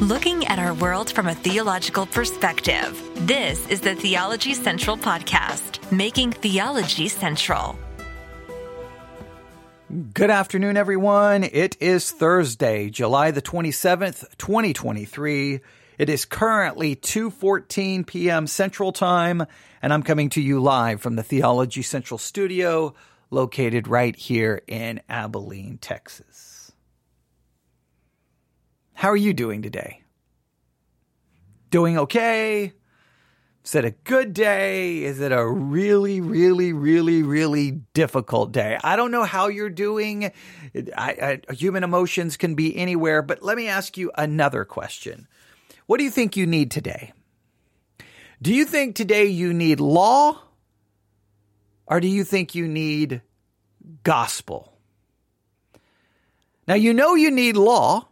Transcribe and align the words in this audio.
looking 0.00 0.46
at 0.46 0.58
our 0.58 0.72
world 0.72 1.12
from 1.12 1.26
a 1.26 1.34
theological 1.34 2.06
perspective. 2.06 2.98
This 3.26 3.68
is 3.68 3.82
the 3.82 3.94
Theology 3.94 4.54
Central 4.54 4.96
Podcast, 4.96 5.92
making 5.92 6.32
theology 6.32 7.08
central. 7.08 7.78
Good 10.14 10.30
afternoon, 10.30 10.78
everyone. 10.78 11.44
It 11.44 11.76
is 11.80 12.10
Thursday, 12.10 12.88
July 12.88 13.30
the 13.32 13.42
27th, 13.42 14.38
2023. 14.38 15.60
It 15.98 16.08
is 16.08 16.24
currently 16.24 16.96
2:14 16.96 18.06
p.m. 18.06 18.46
Central 18.46 18.92
Time, 18.92 19.44
and 19.82 19.92
I'm 19.92 20.02
coming 20.02 20.30
to 20.30 20.40
you 20.40 20.60
live 20.60 21.02
from 21.02 21.16
the 21.16 21.22
Theology 21.22 21.82
Central 21.82 22.16
studio 22.16 22.94
located 23.28 23.86
right 23.86 24.16
here 24.16 24.62
in 24.66 25.02
Abilene, 25.10 25.76
Texas. 25.76 26.49
How 29.00 29.08
are 29.08 29.16
you 29.16 29.32
doing 29.32 29.62
today? 29.62 30.02
Doing 31.70 31.96
okay? 31.96 32.74
Is 33.64 33.74
it 33.74 33.86
a 33.86 33.92
good 33.92 34.34
day? 34.34 35.04
Is 35.04 35.20
it 35.20 35.32
a 35.32 35.42
really, 35.42 36.20
really, 36.20 36.74
really, 36.74 37.22
really 37.22 37.70
difficult 37.94 38.52
day? 38.52 38.76
I 38.84 38.96
don't 38.96 39.10
know 39.10 39.24
how 39.24 39.48
you're 39.48 39.70
doing. 39.70 40.30
I, 40.94 41.40
I, 41.48 41.54
human 41.54 41.82
emotions 41.82 42.36
can 42.36 42.54
be 42.54 42.76
anywhere, 42.76 43.22
but 43.22 43.42
let 43.42 43.56
me 43.56 43.68
ask 43.68 43.96
you 43.96 44.12
another 44.18 44.66
question. 44.66 45.26
What 45.86 45.96
do 45.96 46.04
you 46.04 46.10
think 46.10 46.36
you 46.36 46.44
need 46.44 46.70
today? 46.70 47.14
Do 48.42 48.52
you 48.52 48.66
think 48.66 48.96
today 48.96 49.24
you 49.24 49.54
need 49.54 49.80
law? 49.80 50.42
Or 51.86 52.00
do 52.00 52.06
you 52.06 52.22
think 52.22 52.54
you 52.54 52.68
need 52.68 53.22
gospel? 54.02 54.74
Now, 56.68 56.74
you 56.74 56.92
know 56.92 57.14
you 57.14 57.30
need 57.30 57.56
law 57.56 58.09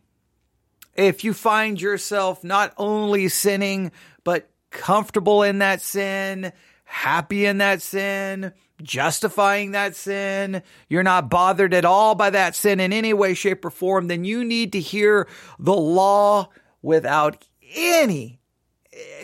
if 0.98 1.23
you 1.23 1.33
find 1.33 1.80
yourself 1.80 2.43
not 2.43 2.75
only 2.77 3.29
sinning, 3.29 3.93
but 4.24 4.51
comfortable 4.71 5.45
in 5.45 5.60
that 5.60 5.80
sin, 5.80 6.52
happy 6.85 7.46
in 7.46 7.59
that 7.59 7.80
sin, 7.80 8.52
justifying 8.82 9.71
that 9.71 9.95
sin, 9.95 10.60
you're 10.88 11.05
not 11.05 11.30
bothered 11.30 11.73
at 11.73 11.85
all 11.85 12.16
by 12.16 12.30
that 12.30 12.57
sin 12.57 12.80
in 12.80 12.93
any 12.93 13.15
way, 13.15 13.32
shape, 13.32 13.65
or 13.65 13.71
form, 13.71 14.09
then 14.09 14.24
you 14.24 14.45
need 14.45 14.73
to 14.73 14.80
hear 14.80 15.29
the 15.60 15.77
law 15.77 16.49
without 16.82 17.46
any, 17.77 18.40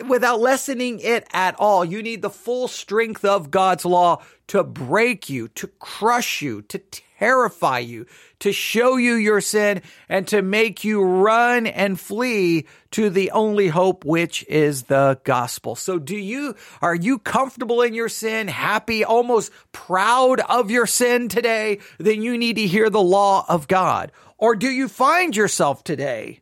without 0.07 0.39
lessening 0.39 0.99
it 0.99 1.27
at 1.33 1.55
all. 1.59 1.83
You 1.83 2.03
need 2.03 2.21
the 2.21 2.29
full 2.29 2.67
strength 2.67 3.25
of 3.25 3.51
God's 3.51 3.85
law 3.85 4.21
to 4.47 4.63
break 4.63 5.29
you, 5.29 5.47
to 5.49 5.67
crush 5.79 6.41
you, 6.41 6.61
to 6.63 6.79
terrify 7.17 7.79
you, 7.79 8.05
to 8.39 8.51
show 8.51 8.97
you 8.97 9.15
your 9.15 9.41
sin, 9.41 9.81
and 10.09 10.27
to 10.27 10.41
make 10.41 10.83
you 10.83 11.01
run 11.01 11.65
and 11.65 11.99
flee 11.99 12.65
to 12.91 13.09
the 13.09 13.31
only 13.31 13.67
hope, 13.67 14.05
which 14.05 14.45
is 14.47 14.83
the 14.83 15.19
gospel. 15.23 15.75
So 15.75 15.97
do 15.97 16.15
you, 16.15 16.55
are 16.81 16.95
you 16.95 17.19
comfortable 17.19 17.81
in 17.81 17.93
your 17.93 18.09
sin, 18.09 18.47
happy, 18.47 19.03
almost 19.03 19.51
proud 19.71 20.41
of 20.41 20.69
your 20.69 20.85
sin 20.85 21.29
today? 21.29 21.79
Then 21.97 22.21
you 22.21 22.37
need 22.37 22.57
to 22.57 22.67
hear 22.67 22.89
the 22.89 23.01
law 23.01 23.45
of 23.47 23.67
God. 23.67 24.11
Or 24.37 24.55
do 24.55 24.69
you 24.69 24.87
find 24.89 25.35
yourself 25.35 25.83
today 25.83 26.41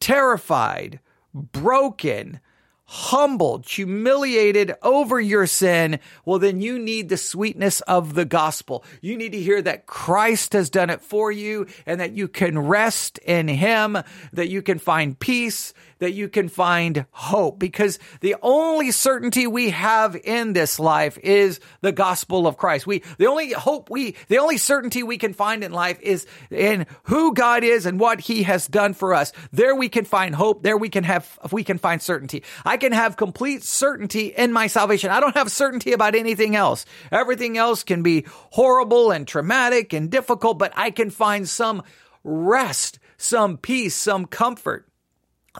terrified, 0.00 1.00
broken, 1.34 2.40
humbled, 2.86 3.66
humiliated 3.66 4.74
over 4.82 5.20
your 5.20 5.46
sin, 5.46 5.98
well, 6.24 6.38
then 6.38 6.60
you 6.60 6.78
need 6.78 7.08
the 7.08 7.16
sweetness 7.16 7.80
of 7.82 8.14
the 8.14 8.24
gospel. 8.24 8.84
You 9.00 9.16
need 9.16 9.32
to 9.32 9.40
hear 9.40 9.62
that 9.62 9.86
Christ 9.86 10.52
has 10.52 10.70
done 10.70 10.90
it 10.90 11.00
for 11.00 11.32
you 11.32 11.66
and 11.86 12.00
that 12.00 12.12
you 12.12 12.28
can 12.28 12.58
rest 12.58 13.18
in 13.18 13.48
Him, 13.48 13.98
that 14.32 14.48
you 14.48 14.62
can 14.62 14.78
find 14.78 15.18
peace, 15.18 15.72
that 15.98 16.12
you 16.12 16.28
can 16.28 16.48
find 16.48 17.06
hope 17.12 17.58
because 17.58 17.98
the 18.20 18.36
only 18.42 18.90
certainty 18.90 19.46
we 19.46 19.70
have 19.70 20.16
in 20.22 20.52
this 20.52 20.78
life 20.78 21.16
is 21.22 21.60
the 21.80 21.92
gospel 21.92 22.46
of 22.46 22.58
Christ. 22.58 22.86
We, 22.86 23.02
the 23.16 23.26
only 23.26 23.52
hope 23.52 23.90
we, 23.90 24.14
the 24.28 24.38
only 24.38 24.58
certainty 24.58 25.02
we 25.02 25.16
can 25.16 25.32
find 25.32 25.64
in 25.64 25.72
life 25.72 25.98
is 26.02 26.26
in 26.50 26.86
who 27.04 27.32
God 27.32 27.64
is 27.64 27.86
and 27.86 27.98
what 27.98 28.20
he 28.20 28.42
has 28.42 28.66
done 28.66 28.92
for 28.92 29.14
us. 29.14 29.32
There 29.52 29.74
we 29.74 29.88
can 29.88 30.04
find 30.04 30.34
hope. 30.34 30.62
There 30.62 30.76
we 30.76 30.90
can 30.90 31.04
have, 31.04 31.38
we 31.50 31.64
can 31.64 31.78
find 31.78 32.02
certainty. 32.02 32.42
I 32.64 32.76
can 32.84 32.92
have 32.92 33.16
complete 33.16 33.62
certainty 33.62 34.26
in 34.26 34.52
my 34.52 34.66
salvation. 34.66 35.10
I 35.10 35.18
don't 35.18 35.36
have 35.36 35.50
certainty 35.50 35.92
about 35.92 36.14
anything 36.14 36.54
else. 36.54 36.84
Everything 37.10 37.56
else 37.56 37.82
can 37.82 38.02
be 38.02 38.26
horrible 38.28 39.10
and 39.10 39.26
traumatic 39.26 39.94
and 39.94 40.10
difficult, 40.10 40.58
but 40.58 40.74
I 40.76 40.90
can 40.90 41.08
find 41.08 41.48
some 41.48 41.82
rest, 42.24 42.98
some 43.16 43.56
peace, 43.56 43.94
some 43.94 44.26
comfort 44.26 44.86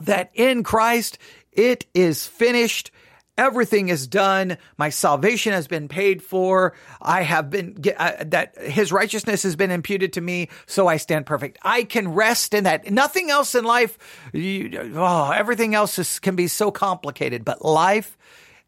that 0.03 0.29
in 0.35 0.61
Christ 0.61 1.17
it 1.51 1.87
is 1.95 2.27
finished. 2.27 2.91
Everything 3.37 3.89
is 3.89 4.07
done. 4.07 4.57
My 4.77 4.89
salvation 4.89 5.51
has 5.51 5.67
been 5.67 5.89
paid 5.89 6.23
for. 6.23 6.73
I 7.01 7.23
have 7.23 7.49
been, 7.49 7.83
uh, 7.97 8.23
that 8.27 8.57
his 8.61 8.93
righteousness 8.93 9.43
has 9.43 9.57
been 9.57 9.71
imputed 9.71 10.13
to 10.13 10.21
me, 10.21 10.49
so 10.67 10.87
I 10.87 10.97
stand 10.97 11.25
perfect. 11.25 11.57
I 11.61 11.83
can 11.83 12.13
rest 12.13 12.53
in 12.53 12.63
that. 12.63 12.89
Nothing 12.89 13.29
else 13.29 13.53
in 13.53 13.65
life, 13.65 13.97
you, 14.31 14.93
oh, 14.95 15.31
everything 15.31 15.75
else 15.75 15.99
is, 15.99 16.19
can 16.19 16.37
be 16.37 16.47
so 16.47 16.71
complicated, 16.71 17.43
but 17.43 17.63
life, 17.63 18.17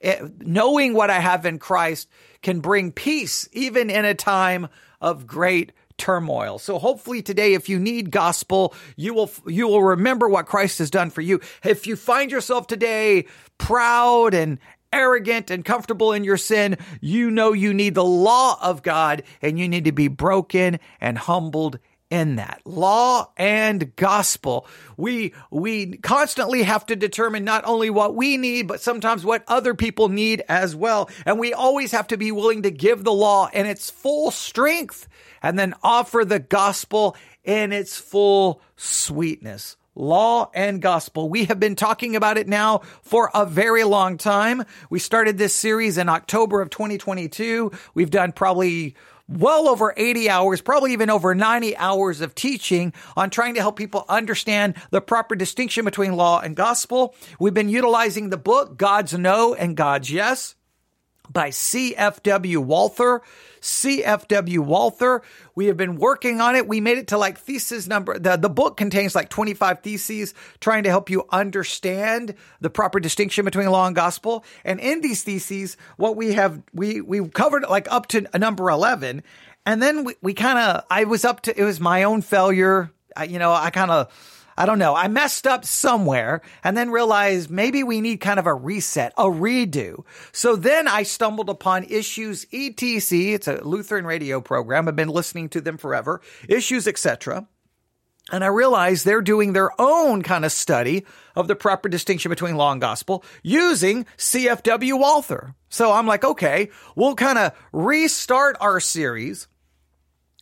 it, 0.02 0.22
eh, 0.22 0.28
knowing 0.40 0.94
what 0.94 1.10
I 1.10 1.20
have 1.20 1.46
in 1.46 1.60
Christ 1.60 2.10
can 2.42 2.60
bring 2.60 2.92
peace, 2.92 3.48
even 3.54 3.90
in 3.90 4.04
a 4.04 4.14
time 4.14 4.68
of 5.00 5.26
great 5.26 5.72
turmoil. 5.98 6.60
So 6.60 6.80
hopefully 6.80 7.22
today, 7.22 7.54
if 7.54 7.70
you 7.70 7.80
need 7.80 8.12
gospel, 8.12 8.74
you 8.96 9.14
will, 9.14 9.32
you 9.46 9.68
will 9.68 9.84
remember 9.84 10.30
what 10.30 10.46
Christ 10.46 10.80
has 10.80 10.90
done 10.90 11.10
for 11.10 11.22
you. 11.22 11.40
If 11.64 11.88
you 11.88 11.96
find 11.96 12.32
yourself 12.32 12.68
today 12.68 13.26
proud 13.58 14.34
and 14.34 14.60
arrogant 14.94 15.52
and 15.52 15.66
comfortable 15.66 16.14
in 16.14 16.24
your 16.24 16.38
sin, 16.38 16.78
you 17.02 17.30
know 17.30 17.54
you 17.54 17.74
need 17.74 17.96
the 17.96 18.04
law 18.04 18.58
of 18.62 18.84
God 18.84 19.24
and 19.42 19.60
you 19.60 19.68
need 19.68 19.86
to 19.86 19.92
be 19.92 20.08
broken 20.08 20.80
and 21.02 21.18
humbled 21.18 21.80
in 22.10 22.38
that 22.38 22.62
law 22.64 23.30
and 23.36 23.96
gospel 23.98 24.66
we 24.96 25.34
we 25.52 25.98
constantly 25.98 26.64
have 26.64 26.86
to 26.86 26.96
determine 26.96 27.44
not 27.44 27.66
only 27.66 27.90
what 27.90 28.16
we 28.16 28.38
need 28.38 28.68
but 28.68 28.80
sometimes 28.80 29.26
what 29.26 29.44
other 29.48 29.74
people 29.74 30.08
need 30.08 30.42
as 30.48 30.76
well 30.76 31.10
and 31.26 31.38
we 31.38 31.54
always 31.54 31.92
have 31.92 32.08
to 32.08 32.18
be 32.18 32.32
willing 32.32 32.62
to 32.62 32.72
give 32.72 33.04
the 33.04 33.12
law 33.12 33.50
in 33.52 33.66
its 33.66 33.90
full 33.90 34.32
strength 34.32 35.08
and 35.42 35.58
then 35.58 35.74
offer 35.84 36.26
the 36.26 36.40
gospel 36.40 37.16
in 37.44 37.72
its 37.72 37.98
full 37.98 38.62
sweetness. 38.76 39.78
Law 39.96 40.52
and 40.54 40.80
gospel. 40.80 41.28
We 41.28 41.46
have 41.46 41.60
been 41.60 41.76
talking 41.76 42.16
about 42.16 42.38
it 42.38 42.48
now 42.48 42.80
for 43.02 43.32
a 43.34 43.48
very 43.48 43.84
long 43.84 44.18
time. 44.18 44.64
We 44.92 45.00
started 45.00 45.40
this 45.40 45.56
series 45.56 45.98
in 45.98 46.08
October 46.08 46.62
of 46.62 46.70
2022. 46.70 47.72
We've 47.96 48.12
done 48.12 48.32
probably 48.32 48.96
well 49.28 49.68
over 49.68 49.94
80 49.96 50.30
hours, 50.30 50.62
probably 50.62 50.94
even 50.94 51.10
over 51.10 51.34
90 51.34 51.76
hours 51.78 52.22
of 52.22 52.36
teaching 52.36 52.94
on 53.16 53.30
trying 53.30 53.56
to 53.56 53.62
help 53.62 53.76
people 53.76 54.06
understand 54.10 54.76
the 54.92 55.02
proper 55.02 55.36
distinction 55.36 55.86
between 55.86 56.14
law 56.14 56.40
and 56.40 56.56
gospel. 56.56 57.16
We've 57.40 57.54
been 57.54 57.70
utilizing 57.70 58.30
the 58.30 58.38
book, 58.38 58.78
God's 58.78 59.14
No 59.14 59.54
and 59.54 59.76
God's 59.78 60.12
Yes 60.12 60.56
by 61.32 61.50
CFW 61.50 62.58
Walther. 62.58 63.22
CFW 63.62 64.60
Walther. 64.60 65.22
We 65.56 65.66
have 65.66 65.78
been 65.78 65.96
working 65.96 66.40
on 66.40 66.56
it. 66.56 66.68
We 66.68 66.80
made 66.80 66.98
it 66.98 67.08
to 67.08 67.18
like 67.18 67.38
thesis 67.38 67.88
number. 67.88 68.18
The, 68.18 68.38
the 68.38 68.50
book 68.50 68.78
contains 68.78 69.16
like 69.16 69.30
25 69.30 69.82
theses 69.82 70.34
trying 70.60 70.84
to 70.84 70.90
help 70.90 71.10
you 71.10 71.26
understand 71.32 72.36
the 72.62 72.70
proper 72.70 73.00
distinction 73.00 73.46
between 73.46 73.70
law 73.70 73.88
and 73.88 73.96
gospel. 73.96 74.46
And 74.64 74.80
in 74.80 75.02
these 75.02 75.24
theses, 75.24 75.78
what 75.98 76.16
we 76.16 76.34
have, 76.34 76.62
we, 76.74 77.02
we 77.02 77.28
covered 77.28 77.64
like 77.64 77.92
up 77.92 78.08
to 78.08 78.28
number 78.38 78.70
11. 78.70 79.24
And 79.66 79.82
then 79.82 80.06
we, 80.06 80.16
we 80.22 80.34
kind 80.34 80.60
of, 80.60 80.86
I 80.90 81.04
was 81.04 81.26
up 81.26 81.42
to, 81.42 81.60
it 81.60 81.64
was 81.64 81.80
my 81.80 82.04
own 82.04 82.22
failure. 82.22 82.92
I, 83.16 83.26
you 83.26 83.40
know, 83.40 83.52
I 83.52 83.70
kind 83.70 83.92
of, 83.92 84.37
I 84.58 84.66
don't 84.66 84.80
know. 84.80 84.96
I 84.96 85.08
messed 85.08 85.46
up 85.46 85.66
somewhere 85.66 86.42
and 86.64 86.76
then 86.76 86.90
realized 86.90 87.52
maybe 87.52 87.84
we 87.84 88.02
need 88.02 88.18
kind 88.18 88.40
of 88.40 88.48
a 88.48 88.54
reset, 88.54 89.14
a 89.16 89.26
redo. 89.26 90.04
So 90.32 90.56
then 90.56 90.88
I 90.88 91.04
stumbled 91.04 91.50
upon 91.50 91.84
Issues 91.84 92.46
ETC. 92.46 93.34
It's 93.34 93.48
a 93.48 93.64
Lutheran 93.64 94.06
radio 94.06 94.42
program. 94.42 94.88
I've 94.88 94.96
been 94.96 95.10
listening 95.10 95.50
to 95.50 95.62
them 95.62 95.78
forever. 95.78 96.22
Issues, 96.50 96.88
etc. 96.88 97.48
And 98.32 98.44
I 98.44 98.48
realized 98.48 99.06
they're 99.06 99.22
doing 99.22 99.54
their 99.54 99.70
own 99.80 100.22
kind 100.22 100.44
of 100.44 100.52
study 100.52 101.06
of 101.36 101.48
the 101.48 101.56
proper 101.56 101.88
distinction 101.88 102.30
between 102.30 102.58
law 102.58 102.72
and 102.72 102.82
gospel 102.82 103.24
using 103.44 104.06
CFW 104.18 105.00
Walther. 105.00 105.54
So 105.70 105.94
I'm 105.94 106.08
like, 106.08 106.26
okay, 106.26 106.70
we'll 106.96 107.16
kind 107.16 107.38
of 107.38 107.54
restart 107.72 108.58
our 108.60 108.80
series 108.80 109.48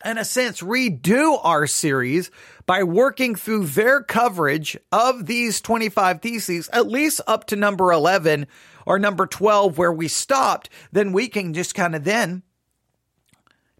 in 0.06 0.18
a 0.18 0.24
sense, 0.24 0.60
redo 0.60 1.38
our 1.42 1.66
series 1.66 2.30
by 2.64 2.82
working 2.82 3.34
through 3.34 3.66
their 3.66 4.02
coverage 4.02 4.76
of 4.92 5.26
these 5.26 5.60
25 5.60 6.20
theses, 6.20 6.68
at 6.72 6.88
least 6.88 7.20
up 7.26 7.46
to 7.46 7.56
number 7.56 7.92
11 7.92 8.46
or 8.86 8.98
number 8.98 9.26
12 9.26 9.76
where 9.76 9.92
we 9.92 10.08
stopped, 10.08 10.70
then 10.92 11.12
we 11.12 11.28
can 11.28 11.52
just 11.54 11.74
kind 11.74 11.94
of 11.94 12.04
then 12.04 12.42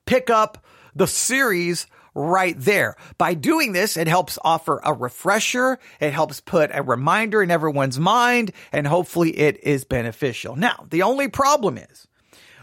pick 0.04 0.30
up 0.30 0.64
the 0.94 1.06
series 1.06 1.86
right 2.14 2.58
there. 2.58 2.96
By 3.18 3.34
doing 3.34 3.72
this, 3.72 3.96
it 3.96 4.08
helps 4.08 4.38
offer 4.42 4.80
a 4.82 4.92
refresher. 4.92 5.78
It 6.00 6.12
helps 6.12 6.40
put 6.40 6.70
a 6.72 6.82
reminder 6.82 7.42
in 7.42 7.50
everyone's 7.50 7.98
mind 7.98 8.52
and 8.72 8.86
hopefully 8.86 9.30
it 9.38 9.62
is 9.62 9.84
beneficial. 9.84 10.56
Now, 10.56 10.86
the 10.88 11.02
only 11.02 11.28
problem 11.28 11.76
is 11.76 12.05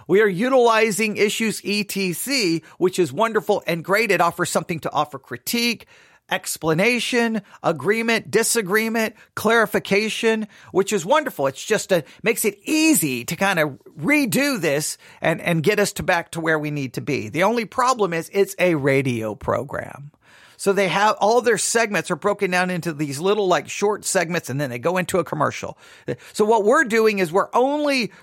we 0.07 0.21
are 0.21 0.27
utilizing 0.27 1.17
issues 1.17 1.61
ETC, 1.61 2.63
which 2.77 2.99
is 2.99 3.13
wonderful 3.13 3.63
and 3.67 3.83
great. 3.83 4.11
It 4.11 4.21
offers 4.21 4.49
something 4.49 4.79
to 4.81 4.91
offer 4.91 5.19
critique, 5.19 5.87
explanation, 6.29 7.41
agreement, 7.61 8.31
disagreement, 8.31 9.15
clarification, 9.35 10.47
which 10.71 10.93
is 10.93 11.05
wonderful. 11.05 11.47
It's 11.47 11.63
just 11.63 11.91
a, 11.91 12.03
makes 12.23 12.45
it 12.45 12.59
easy 12.63 13.25
to 13.25 13.35
kind 13.35 13.59
of 13.59 13.79
redo 13.99 14.59
this 14.59 14.97
and, 15.21 15.41
and 15.41 15.63
get 15.63 15.79
us 15.79 15.93
to 15.93 16.03
back 16.03 16.31
to 16.31 16.41
where 16.41 16.57
we 16.57 16.71
need 16.71 16.93
to 16.93 17.01
be. 17.01 17.29
The 17.29 17.43
only 17.43 17.65
problem 17.65 18.13
is 18.13 18.29
it's 18.33 18.55
a 18.57 18.75
radio 18.75 19.35
program. 19.35 20.11
So 20.63 20.71
they 20.71 20.87
have 20.87 21.17
all 21.19 21.41
their 21.41 21.57
segments 21.57 22.09
are 22.09 22.15
broken 22.15 22.49
down 22.49 22.69
into 22.69 22.93
these 22.93 23.19
little 23.19 23.49
like 23.49 23.69
short 23.69 24.05
segments 24.05 24.49
and 24.49 24.61
then 24.61 24.69
they 24.69 24.79
go 24.79 24.95
into 24.95 25.19
a 25.19 25.23
commercial. 25.25 25.77
So 26.31 26.45
what 26.45 26.63
we're 26.63 26.85
doing 26.85 27.19
is 27.19 27.33
we're 27.33 27.49
only 27.53 28.13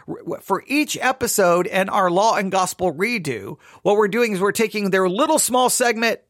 for 0.40 0.64
each 0.66 0.96
episode 0.98 1.66
and 1.66 1.90
our 1.90 2.10
law 2.10 2.36
and 2.36 2.50
gospel 2.50 2.94
redo, 2.94 3.58
what 3.82 3.98
we're 3.98 4.08
doing 4.08 4.32
is 4.32 4.40
we're 4.40 4.52
taking 4.52 4.88
their 4.88 5.06
little 5.06 5.38
small 5.38 5.68
segment 5.68 6.20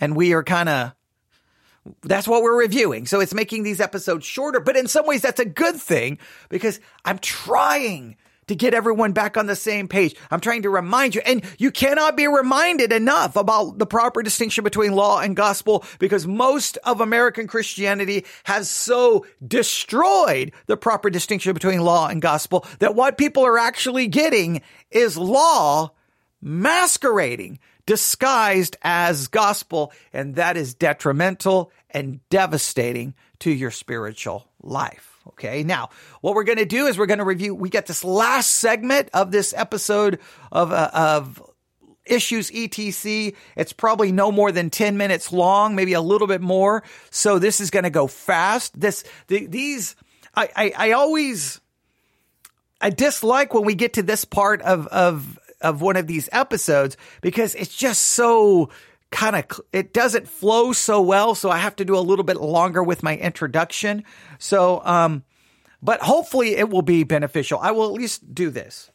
and 0.00 0.16
we 0.16 0.32
are 0.32 0.42
kind 0.42 0.68
of 0.68 0.92
that's 2.02 2.26
what 2.26 2.42
we're 2.42 2.58
reviewing. 2.58 3.06
So 3.06 3.20
it's 3.20 3.32
making 3.32 3.62
these 3.62 3.80
episodes 3.80 4.26
shorter, 4.26 4.58
but 4.58 4.76
in 4.76 4.88
some 4.88 5.06
ways 5.06 5.22
that's 5.22 5.38
a 5.38 5.44
good 5.44 5.76
thing 5.76 6.18
because 6.48 6.80
I'm 7.04 7.20
trying 7.20 8.16
to 8.52 8.56
get 8.56 8.74
everyone 8.74 9.12
back 9.12 9.36
on 9.36 9.46
the 9.46 9.56
same 9.56 9.88
page. 9.88 10.14
I'm 10.30 10.40
trying 10.40 10.62
to 10.62 10.70
remind 10.70 11.14
you, 11.14 11.22
and 11.24 11.42
you 11.58 11.70
cannot 11.70 12.16
be 12.16 12.28
reminded 12.28 12.92
enough 12.92 13.34
about 13.36 13.78
the 13.78 13.86
proper 13.86 14.22
distinction 14.22 14.62
between 14.62 14.92
law 14.92 15.20
and 15.20 15.34
gospel 15.34 15.84
because 15.98 16.26
most 16.26 16.76
of 16.84 17.00
American 17.00 17.46
Christianity 17.46 18.26
has 18.44 18.68
so 18.68 19.24
destroyed 19.46 20.52
the 20.66 20.76
proper 20.76 21.08
distinction 21.10 21.54
between 21.54 21.80
law 21.80 22.08
and 22.08 22.20
gospel 22.20 22.66
that 22.78 22.94
what 22.94 23.18
people 23.18 23.44
are 23.44 23.58
actually 23.58 24.06
getting 24.06 24.62
is 24.90 25.16
law 25.16 25.90
masquerading 26.42 27.58
disguised 27.86 28.76
as 28.82 29.28
gospel, 29.28 29.92
and 30.12 30.36
that 30.36 30.56
is 30.56 30.74
detrimental 30.74 31.72
and 31.90 32.20
devastating 32.28 33.14
to 33.40 33.50
your 33.50 33.70
spiritual 33.70 34.48
life. 34.62 35.11
Okay. 35.28 35.62
Now, 35.62 35.90
what 36.20 36.34
we're 36.34 36.44
going 36.44 36.58
to 36.58 36.64
do 36.64 36.86
is 36.86 36.98
we're 36.98 37.06
going 37.06 37.18
to 37.18 37.24
review, 37.24 37.54
we 37.54 37.68
get 37.68 37.86
this 37.86 38.04
last 38.04 38.54
segment 38.54 39.08
of 39.14 39.30
this 39.30 39.54
episode 39.56 40.18
of, 40.50 40.72
uh, 40.72 40.90
of 40.92 41.42
issues 42.04 42.50
etc 42.52 43.36
it's 43.54 43.72
probably 43.72 44.10
no 44.10 44.32
more 44.32 44.50
than 44.50 44.70
10 44.70 44.96
minutes 44.96 45.32
long 45.32 45.76
maybe 45.76 45.92
a 45.92 46.00
little 46.00 46.26
bit 46.26 46.40
more 46.40 46.82
so 47.10 47.38
this 47.38 47.60
is 47.60 47.70
going 47.70 47.84
to 47.84 47.90
go 47.90 48.08
fast 48.08 48.78
this 48.78 49.04
the, 49.28 49.46
these 49.46 49.94
I, 50.34 50.48
I 50.56 50.72
i 50.76 50.92
always 50.92 51.60
i 52.80 52.90
dislike 52.90 53.54
when 53.54 53.64
we 53.64 53.76
get 53.76 53.92
to 53.94 54.02
this 54.02 54.24
part 54.24 54.62
of 54.62 54.88
of 54.88 55.38
of 55.60 55.80
one 55.80 55.96
of 55.96 56.08
these 56.08 56.28
episodes 56.32 56.96
because 57.20 57.54
it's 57.54 57.74
just 57.74 58.02
so 58.02 58.70
kind 59.12 59.36
of 59.36 59.60
it 59.72 59.92
doesn't 59.92 60.26
flow 60.28 60.72
so 60.72 61.00
well 61.00 61.34
so 61.34 61.50
i 61.50 61.58
have 61.58 61.76
to 61.76 61.84
do 61.84 61.96
a 61.96 62.00
little 62.00 62.24
bit 62.24 62.38
longer 62.38 62.82
with 62.82 63.02
my 63.02 63.16
introduction. 63.16 64.04
So 64.38 64.82
um 64.84 65.24
but 65.82 66.00
hopefully 66.00 66.56
it 66.56 66.70
will 66.70 66.82
be 66.82 67.02
beneficial. 67.02 67.58
I 67.60 67.72
will 67.72 67.86
at 67.86 67.92
least 67.92 68.34
do 68.34 68.50
this. 68.50 68.90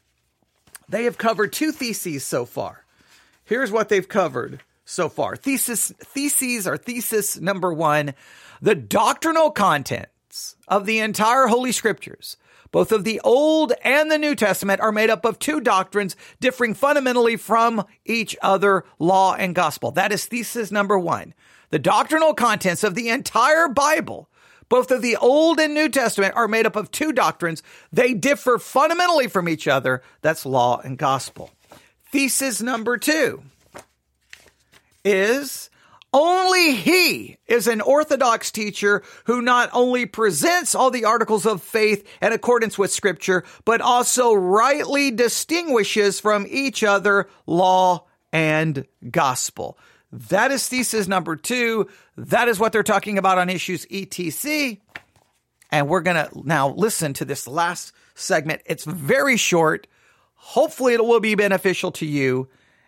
They 0.88 1.04
have 1.04 1.18
covered 1.18 1.52
two 1.52 1.74
theses 1.74 2.26
so 2.26 2.46
far. 2.46 2.86
Here's 3.44 3.72
what 3.72 3.90
they've 3.90 4.08
covered 4.08 4.62
so 4.86 5.10
far. 5.10 5.36
Thesis 5.36 5.92
theses 6.00 6.66
or 6.66 6.78
thesis 6.78 7.40
number 7.40 7.74
1 7.74 8.14
the 8.62 8.76
doctrinal 8.76 9.52
contents 9.52 10.56
of 10.68 10.86
the 10.86 11.00
entire 11.00 11.48
holy 11.48 11.72
scriptures 11.72 12.38
both 12.72 12.92
of 12.92 13.04
the 13.04 13.20
Old 13.24 13.74
and 13.84 14.12
the 14.12 14.18
New 14.18 14.36
Testament 14.36 14.82
are 14.82 14.92
made 14.92 15.10
up 15.10 15.26
of 15.26 15.40
two 15.40 15.60
doctrines 15.60 16.16
differing 16.40 16.74
fundamentally 16.74 17.36
from 17.36 17.86
each 18.06 18.36
other, 18.42 18.86
law 19.00 19.34
and 19.34 19.56
gospel. 19.56 19.92
That 19.92 20.12
is 20.12 20.26
thesis 20.26 20.72
number 20.72 20.98
one. 20.98 21.34
The 21.70 21.80
doctrinal 21.80 22.34
contents 22.34 22.84
of 22.84 22.96
the 22.96 23.10
entire 23.10 23.68
Bible, 23.68 24.30
both 24.70 24.92
of 24.92 25.02
the 25.02 25.18
Old 25.18 25.60
and 25.60 25.74
New 25.74 25.90
Testament, 25.90 26.36
are 26.36 26.48
made 26.48 26.66
up 26.66 26.76
of 26.76 26.92
two 26.92 27.12
doctrines. 27.12 27.64
They 27.92 28.14
differ 28.14 28.58
fundamentally 28.58 29.28
from 29.28 29.50
each 29.50 29.68
other. 29.68 30.02
That's 30.22 30.46
law 30.46 30.80
and 30.80 30.98
gospel. 30.98 31.52
Thesis 32.12 32.62
number 32.62 32.98
two 32.98 33.44
is 35.04 35.70
only 36.14 36.74
he 36.74 37.38
is 37.48 37.68
an 37.68 37.82
orthodox 37.82 38.52
teacher 38.52 39.04
who 39.26 39.42
not 39.42 39.70
only 39.74 40.06
presents 40.06 40.74
all 40.74 40.90
the 40.90 41.06
articles 41.06 41.46
of 41.46 41.62
faith 41.62 42.08
in 42.22 42.34
accordance 42.34 42.78
with 42.78 42.92
scripture, 42.92 43.44
but 43.66 43.82
also 43.82 44.34
rightly 44.34 45.12
distinguishes 45.12 46.20
from 46.20 46.48
each 46.50 46.84
other 46.84 47.30
law 47.46 48.06
and 48.32 48.86
gospel. 49.12 49.78
That 50.12 50.52
is 50.52 50.68
thesis 50.68 51.08
number 51.08 51.36
two. 51.36 51.88
That 52.16 52.48
is 52.48 52.60
what 52.60 52.72
they're 52.72 52.84
talking 52.84 53.18
about 53.18 53.38
on 53.38 53.50
issues 53.50 53.86
ETC. 53.88 54.80
And 55.72 55.90
we're 55.90 56.02
going 56.02 56.16
to 56.16 56.30
now 56.46 56.70
listen 56.70 57.14
to 57.16 57.26
this 57.26 57.48
last 57.48 57.92
segment. 58.16 58.62
It's 58.66 58.86
very 58.86 59.36
short. 59.36 59.88
Hopefully, 60.36 60.94
it 60.94 61.04
will 61.04 61.20
be 61.20 61.36
beneficial 61.36 61.92
to 61.94 62.06
you, 62.06 62.48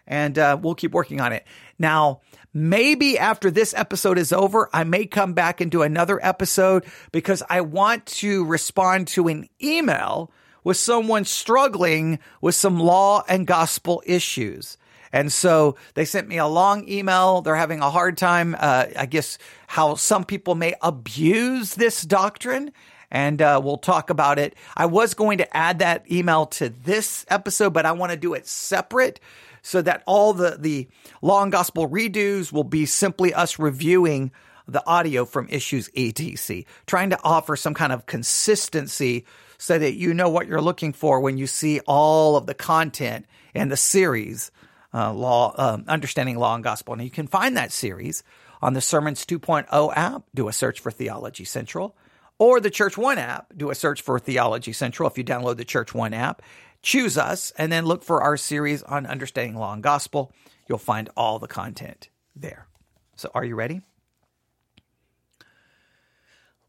and 0.10 0.38
uh, 0.38 0.58
we'll 0.62 0.76
keep 0.76 0.92
working 0.92 1.22
on 1.22 1.32
it. 1.32 1.46
Now, 1.78 2.20
Maybe 2.52 3.20
after 3.20 3.52
this 3.52 3.76
episode 3.76 4.18
is 4.18 4.34
over, 4.34 4.72
I 4.74 4.84
may 4.84 5.06
come 5.06 5.34
back 5.34 5.62
and 5.62 5.70
do 5.70 5.84
another 5.84 6.20
episode 6.26 6.84
because 7.12 7.44
I 7.48 7.62
want 7.62 8.08
to 8.08 8.44
respond 8.44 9.08
to 9.10 9.28
an 9.28 9.48
email 9.62 10.32
with 10.64 10.78
someone 10.78 11.26
struggling 11.26 12.18
with 12.42 12.56
some 12.56 12.80
law 12.80 13.24
and 13.30 13.46
gospel 13.46 14.02
issues. 14.04 14.78
And 15.14 15.32
so 15.32 15.76
they 15.94 16.06
sent 16.06 16.28
me 16.28 16.38
a 16.38 16.48
long 16.48 16.88
email. 16.90 17.42
They're 17.42 17.56
having 17.56 17.82
a 17.82 17.90
hard 17.90 18.18
time, 18.18 18.56
uh, 18.60 18.88
I 18.98 19.06
guess, 19.06 19.38
how 19.68 19.96
some 19.96 20.26
people 20.26 20.56
may 20.56 20.74
abuse 20.82 21.76
this 21.76 22.02
doctrine. 22.02 22.72
And 23.12 23.42
uh, 23.42 23.62
we'll 23.64 23.78
talk 23.78 24.10
about 24.10 24.38
it. 24.38 24.56
I 24.76 24.88
was 24.88 25.14
going 25.14 25.40
to 25.40 25.58
add 25.58 25.80
that 25.80 26.12
email 26.12 26.46
to 26.48 26.70
this 26.70 27.26
episode, 27.28 27.74
but 27.74 27.86
I 27.86 27.92
want 27.92 28.12
to 28.12 28.18
do 28.18 28.34
it 28.34 28.48
separate 28.48 29.20
so 29.69 29.83
that 29.83 30.01
all 30.07 30.33
the, 30.33 30.57
the 30.60 30.88
long 31.21 31.51
gospel 31.51 31.88
redos 31.88 32.51
will 32.51 32.63
be 32.63 32.88
simply 32.88 33.33
us 33.33 33.60
reviewing 33.60 34.31
the 34.68 34.86
audio 34.88 35.25
from 35.25 35.48
issues 35.50 35.89
etc 35.95 36.63
trying 36.88 37.12
to 37.12 37.20
offer 37.24 37.55
some 37.55 37.75
kind 37.75 37.94
of 37.94 38.05
consistency 38.08 39.25
so 39.60 39.77
that 39.77 39.94
you 39.94 40.13
know 40.13 40.29
what 40.29 40.48
you're 40.48 40.62
looking 40.62 40.91
for 40.91 41.20
when 41.20 41.38
you 41.38 41.46
see 41.46 41.79
all 41.82 42.36
of 42.36 42.48
the 42.48 42.53
content 42.55 43.25
in 43.53 43.70
the 43.70 43.77
series 43.77 44.51
uh, 44.91 45.13
law 45.13 45.53
um, 45.58 45.86
understanding 45.88 46.38
law 46.38 46.55
and 46.55 46.63
gospel. 46.63 46.94
And 46.94 47.03
you 47.03 47.12
can 47.12 47.27
find 47.27 47.55
that 47.58 47.72
series 47.72 48.24
on 48.62 48.74
the 48.74 48.82
sermons 48.82 49.25
2.0 49.25 49.94
app. 49.96 50.24
Do 50.34 50.48
a 50.48 50.53
search 50.53 50.79
for 50.79 50.91
theology 50.91 51.46
central. 51.46 51.96
Or 52.39 52.60
the 52.60 52.70
church 52.70 52.98
one 52.98 53.17
app. 53.17 53.53
Do 53.55 53.70
a 53.70 53.75
search 53.75 54.01
for 54.01 54.17
theology 54.17 54.72
central 54.72 55.08
if 55.08 55.17
you 55.17 55.24
download 55.24 55.58
the 55.58 55.65
church 55.65 55.94
one 55.94 56.13
app 56.13 56.41
choose 56.81 57.17
us, 57.17 57.51
and 57.57 57.71
then 57.71 57.86
look 57.86 58.03
for 58.03 58.21
our 58.21 58.38
series 58.38 58.83
on 58.83 59.05
understanding 59.05 59.55
law 59.55 59.74
and 59.74 59.83
gospel. 59.83 60.31
You'll 60.67 60.77
find 60.77 61.09
all 61.17 61.39
the 61.39 61.48
content 61.48 62.09
there. 62.36 62.67
So, 63.15 63.31
are 63.33 63.43
you 63.43 63.55
ready? 63.55 63.81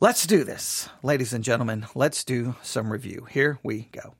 Let's 0.01 0.27
do 0.27 0.45
this, 0.45 0.89
ladies 1.03 1.35
and 1.35 1.45
gentlemen. 1.45 1.87
Let's 1.95 2.25
do 2.25 2.57
some 2.63 2.91
review. 2.91 3.27
Here 3.31 3.59
we 3.63 3.91
go. 3.93 4.15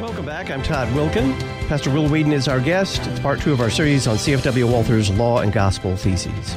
Welcome 0.00 0.26
back. 0.26 0.50
I'm 0.50 0.62
Todd 0.62 0.88
Wilken. 0.88 1.61
Pastor 1.72 1.90
Will 1.90 2.06
Weedon 2.06 2.34
is 2.34 2.48
our 2.48 2.60
guest. 2.60 3.00
It's 3.06 3.20
part 3.20 3.40
two 3.40 3.50
of 3.50 3.58
our 3.62 3.70
series 3.70 4.06
on 4.06 4.16
CFW 4.16 4.70
Walther's 4.70 5.08
Law 5.08 5.38
and 5.38 5.50
Gospel 5.50 5.96
Theses. 5.96 6.54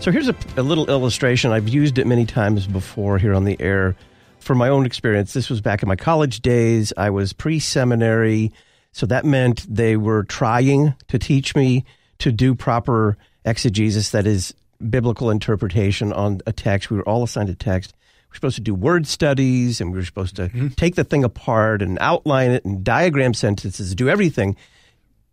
So 0.00 0.10
here's 0.10 0.30
a, 0.30 0.36
a, 0.56 0.62
little 0.62 0.88
illustration. 0.88 1.52
I've 1.52 1.68
used 1.68 1.98
it 1.98 2.06
many 2.06 2.24
times 2.24 2.66
before 2.66 3.18
here 3.18 3.34
on 3.34 3.44
the 3.44 3.60
air 3.60 3.96
for 4.38 4.54
my 4.54 4.70
own 4.70 4.86
experience. 4.86 5.34
This 5.34 5.50
was 5.50 5.60
back 5.60 5.82
in 5.82 5.90
my 5.90 5.94
college 5.96 6.40
days. 6.40 6.90
I 6.96 7.10
was 7.10 7.34
pre 7.34 7.58
seminary, 7.58 8.50
so 8.92 9.04
that 9.04 9.26
meant 9.26 9.66
they 9.68 9.98
were 9.98 10.24
trying 10.24 10.94
to 11.08 11.18
teach 11.18 11.54
me 11.54 11.84
to 12.20 12.32
do 12.32 12.54
proper 12.54 13.18
exegesis, 13.44 14.08
that 14.12 14.26
is, 14.26 14.54
biblical 14.88 15.28
interpretation 15.28 16.14
on 16.14 16.40
a 16.46 16.52
text. 16.54 16.88
We 16.88 16.96
were 16.96 17.06
all 17.06 17.24
assigned 17.24 17.50
a 17.50 17.54
text 17.54 17.92
we're 18.30 18.36
supposed 18.36 18.56
to 18.56 18.62
do 18.62 18.74
word 18.74 19.06
studies 19.06 19.80
and 19.80 19.90
we 19.90 19.98
were 19.98 20.04
supposed 20.04 20.36
to 20.36 20.48
mm-hmm. 20.48 20.68
take 20.68 20.94
the 20.94 21.04
thing 21.04 21.24
apart 21.24 21.82
and 21.82 21.98
outline 22.00 22.52
it 22.52 22.64
and 22.64 22.84
diagram 22.84 23.34
sentences, 23.34 23.94
do 23.94 24.08
everything, 24.08 24.56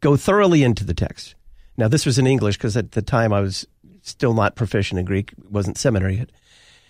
go 0.02 0.16
thoroughly 0.16 0.64
into 0.64 0.84
the 0.84 0.94
text. 0.94 1.36
Now, 1.78 1.88
this 1.88 2.06
was 2.06 2.18
in 2.18 2.26
English 2.26 2.58
because 2.58 2.76
at 2.76 2.94
the 2.94 3.04
time 3.04 3.32
I 3.32 3.42
was 3.42 3.68
still 4.02 4.34
not 4.34 4.56
proficient 4.56 5.00
in 5.00 5.06
Greek, 5.06 5.34
wasn't 5.50 5.78
seminary 5.78 6.18
yet. 6.18 6.32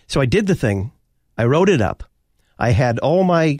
So 0.07 0.21
I 0.21 0.25
did 0.25 0.47
the 0.47 0.55
thing. 0.55 0.91
I 1.37 1.45
wrote 1.45 1.69
it 1.69 1.81
up. 1.81 2.03
I 2.57 2.71
had 2.71 2.99
all 2.99 3.23
my 3.23 3.59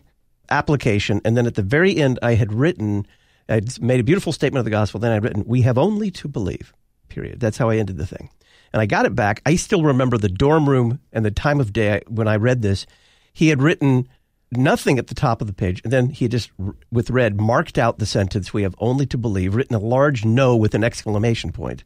application, 0.49 1.21
and 1.25 1.35
then 1.35 1.45
at 1.45 1.55
the 1.55 1.61
very 1.61 1.97
end, 1.97 2.17
I 2.21 2.35
had 2.35 2.53
written, 2.53 3.05
I'd 3.49 3.79
made 3.81 3.99
a 3.99 4.03
beautiful 4.03 4.31
statement 4.31 4.59
of 4.59 4.65
the 4.65 4.71
gospel. 4.71 4.99
Then 4.99 5.11
I'd 5.11 5.23
written, 5.23 5.43
"We 5.45 5.61
have 5.63 5.77
only 5.77 6.09
to 6.11 6.27
believe." 6.27 6.73
Period. 7.09 7.39
That's 7.39 7.57
how 7.57 7.69
I 7.69 7.77
ended 7.77 7.97
the 7.97 8.07
thing. 8.07 8.29
And 8.73 8.81
I 8.81 8.85
got 8.85 9.05
it 9.05 9.15
back. 9.15 9.41
I 9.45 9.55
still 9.55 9.83
remember 9.83 10.17
the 10.17 10.29
dorm 10.29 10.67
room 10.67 10.99
and 11.11 11.25
the 11.25 11.31
time 11.31 11.59
of 11.59 11.73
day 11.73 12.01
when 12.07 12.27
I 12.27 12.35
read 12.35 12.61
this. 12.61 12.85
He 13.33 13.49
had 13.49 13.61
written 13.61 14.07
nothing 14.51 14.97
at 14.97 15.07
the 15.07 15.15
top 15.15 15.41
of 15.41 15.47
the 15.47 15.53
page, 15.53 15.81
and 15.83 15.91
then 15.91 16.09
he 16.09 16.25
had 16.25 16.31
just, 16.31 16.51
with 16.91 17.09
red, 17.09 17.39
marked 17.39 17.77
out 17.77 17.99
the 17.99 18.05
sentence, 18.05 18.53
"We 18.53 18.63
have 18.63 18.75
only 18.79 19.05
to 19.07 19.17
believe," 19.17 19.55
written 19.55 19.75
a 19.75 19.79
large 19.79 20.25
no 20.25 20.55
with 20.55 20.73
an 20.73 20.83
exclamation 20.83 21.51
point. 21.51 21.83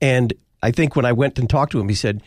And 0.00 0.34
I 0.62 0.70
think 0.70 0.96
when 0.96 1.04
I 1.04 1.12
went 1.12 1.38
and 1.38 1.48
talked 1.48 1.72
to 1.72 1.80
him, 1.80 1.88
he 1.88 1.94
said, 1.94 2.22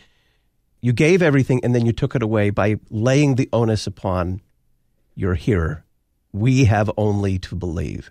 "You 0.80 0.92
gave 0.92 1.22
everything, 1.22 1.60
and 1.62 1.74
then 1.74 1.84
you 1.84 1.92
took 1.92 2.14
it 2.14 2.22
away 2.22 2.50
by 2.50 2.76
laying 2.88 3.34
the 3.34 3.48
onus 3.52 3.86
upon 3.86 4.40
your 5.14 5.34
hearer. 5.34 5.84
We 6.32 6.64
have 6.64 6.90
only 6.96 7.38
to 7.40 7.54
believe." 7.54 8.10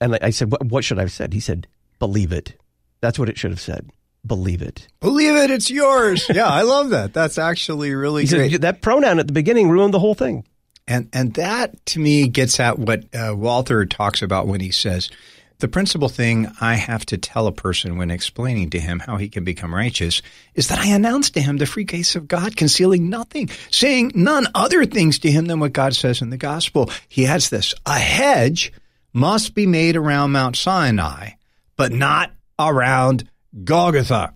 And 0.00 0.18
I 0.20 0.30
said, 0.30 0.52
"What, 0.70 0.84
should 0.84 0.98
I 0.98 1.02
have 1.02 1.12
said?" 1.12 1.34
He 1.34 1.40
said, 1.40 1.66
"Believe 1.98 2.32
it." 2.32 2.60
That's 3.00 3.18
what 3.18 3.28
it 3.28 3.38
should 3.38 3.52
have 3.52 3.60
said. 3.60 3.90
Believe 4.26 4.62
it. 4.62 4.88
Believe 5.00 5.34
it. 5.34 5.50
It's 5.50 5.70
yours. 5.70 6.26
yeah, 6.32 6.46
I 6.46 6.62
love 6.62 6.90
that. 6.90 7.12
That's 7.12 7.38
actually 7.38 7.94
really 7.94 8.26
great. 8.26 8.60
That 8.62 8.80
pronoun 8.80 9.18
at 9.18 9.26
the 9.26 9.32
beginning 9.32 9.68
ruined 9.68 9.92
the 9.92 9.98
whole 9.98 10.14
thing. 10.14 10.44
And 10.86 11.08
and 11.12 11.34
that 11.34 11.84
to 11.86 12.00
me 12.00 12.28
gets 12.28 12.60
at 12.60 12.78
what 12.78 13.04
uh, 13.14 13.34
Walther 13.34 13.86
talks 13.86 14.22
about 14.22 14.46
when 14.46 14.60
he 14.60 14.70
says 14.70 15.10
the 15.60 15.68
principal 15.68 16.08
thing 16.08 16.50
I 16.60 16.74
have 16.74 17.06
to 17.06 17.16
tell 17.16 17.46
a 17.46 17.52
person 17.52 17.96
when 17.96 18.10
explaining 18.10 18.70
to 18.70 18.80
him 18.80 18.98
how 18.98 19.16
he 19.16 19.28
can 19.28 19.44
become 19.44 19.74
righteous 19.74 20.20
is 20.54 20.68
that 20.68 20.78
I 20.78 20.88
announce 20.88 21.30
to 21.30 21.40
him 21.40 21.56
the 21.56 21.66
free 21.66 21.84
grace 21.84 22.16
of 22.16 22.28
God, 22.28 22.56
concealing 22.56 23.08
nothing, 23.08 23.48
saying 23.70 24.12
none 24.14 24.46
other 24.54 24.84
things 24.84 25.18
to 25.20 25.30
him 25.30 25.46
than 25.46 25.60
what 25.60 25.72
God 25.72 25.94
says 25.94 26.20
in 26.20 26.30
the 26.30 26.36
gospel. 26.36 26.90
He 27.08 27.26
adds 27.26 27.48
this: 27.48 27.74
a 27.86 27.98
hedge 27.98 28.72
must 29.12 29.54
be 29.54 29.66
made 29.66 29.96
around 29.96 30.32
Mount 30.32 30.56
Sinai, 30.56 31.30
but 31.76 31.92
not 31.92 32.32
around 32.58 33.28
Golgotha. 33.62 34.34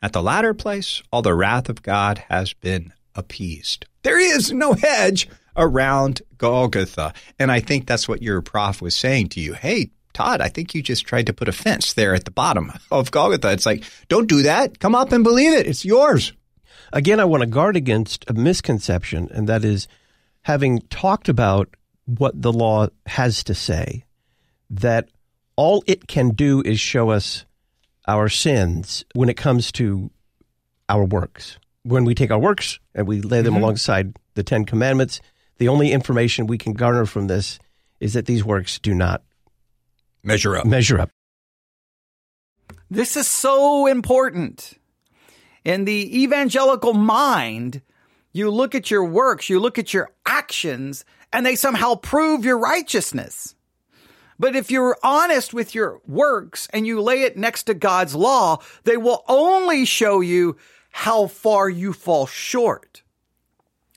At 0.00 0.12
the 0.12 0.22
latter 0.22 0.54
place, 0.54 1.02
all 1.12 1.22
the 1.22 1.34
wrath 1.34 1.68
of 1.68 1.82
God 1.82 2.24
has 2.28 2.52
been 2.54 2.92
appeased. 3.14 3.86
There 4.02 4.18
is 4.18 4.52
no 4.52 4.72
hedge 4.72 5.28
around 5.56 6.22
Golgotha. 6.38 7.14
And 7.38 7.52
I 7.52 7.60
think 7.60 7.86
that's 7.86 8.08
what 8.08 8.22
your 8.22 8.40
prof 8.42 8.80
was 8.80 8.96
saying 8.96 9.28
to 9.30 9.40
you. 9.40 9.54
Hey, 9.54 9.90
Todd, 10.12 10.40
I 10.40 10.48
think 10.48 10.74
you 10.74 10.82
just 10.82 11.06
tried 11.06 11.26
to 11.26 11.32
put 11.32 11.48
a 11.48 11.52
fence 11.52 11.92
there 11.92 12.14
at 12.14 12.24
the 12.24 12.30
bottom 12.30 12.72
of 12.90 13.10
Golgotha. 13.10 13.52
It's 13.52 13.66
like, 13.66 13.84
don't 14.08 14.28
do 14.28 14.42
that. 14.42 14.78
Come 14.78 14.94
up 14.94 15.12
and 15.12 15.24
believe 15.24 15.52
it. 15.52 15.66
It's 15.66 15.84
yours. 15.84 16.32
Again, 16.92 17.18
I 17.18 17.24
want 17.24 17.42
to 17.42 17.48
guard 17.48 17.76
against 17.76 18.28
a 18.30 18.34
misconception, 18.34 19.28
and 19.32 19.48
that 19.48 19.64
is 19.64 19.88
having 20.42 20.80
talked 20.82 21.28
about 21.28 21.68
what 22.04 22.40
the 22.40 22.52
law 22.52 22.88
has 23.06 23.42
to 23.44 23.54
say, 23.54 24.04
that 24.70 25.08
all 25.56 25.82
it 25.86 26.06
can 26.06 26.30
do 26.30 26.62
is 26.62 26.78
show 26.78 27.10
us 27.10 27.44
our 28.06 28.28
sins 28.28 29.04
when 29.14 29.28
it 29.28 29.36
comes 29.36 29.72
to 29.72 30.10
our 30.88 31.04
works. 31.04 31.58
When 31.82 32.04
we 32.04 32.14
take 32.14 32.30
our 32.30 32.38
works 32.38 32.78
and 32.94 33.06
we 33.06 33.20
lay 33.20 33.42
them 33.42 33.54
mm-hmm. 33.54 33.62
alongside 33.62 34.16
the 34.34 34.42
Ten 34.42 34.64
Commandments, 34.64 35.20
the 35.58 35.68
only 35.68 35.92
information 35.92 36.46
we 36.46 36.58
can 36.58 36.72
garner 36.72 37.06
from 37.06 37.26
this 37.26 37.58
is 38.00 38.14
that 38.14 38.26
these 38.26 38.44
works 38.44 38.78
do 38.78 38.94
not 38.94 39.22
measure 40.22 40.56
up. 40.56 40.66
Measure 40.66 41.00
up. 41.00 41.10
This 42.90 43.16
is 43.16 43.26
so 43.26 43.86
important. 43.86 44.74
In 45.64 45.84
the 45.84 46.22
evangelical 46.22 46.92
mind, 46.92 47.80
you 48.32 48.50
look 48.50 48.74
at 48.74 48.90
your 48.90 49.04
works, 49.04 49.48
you 49.48 49.60
look 49.60 49.78
at 49.78 49.94
your 49.94 50.10
actions, 50.26 51.04
and 51.32 51.46
they 51.46 51.56
somehow 51.56 51.94
prove 51.94 52.44
your 52.44 52.58
righteousness. 52.58 53.53
But 54.38 54.56
if 54.56 54.70
you're 54.70 54.96
honest 55.02 55.54
with 55.54 55.74
your 55.74 56.00
works 56.06 56.68
and 56.72 56.86
you 56.86 57.00
lay 57.00 57.22
it 57.22 57.36
next 57.36 57.64
to 57.64 57.74
God's 57.74 58.14
law, 58.14 58.58
they 58.84 58.96
will 58.96 59.24
only 59.28 59.84
show 59.84 60.20
you 60.20 60.56
how 60.90 61.26
far 61.26 61.68
you 61.68 61.92
fall 61.92 62.26
short. 62.26 63.02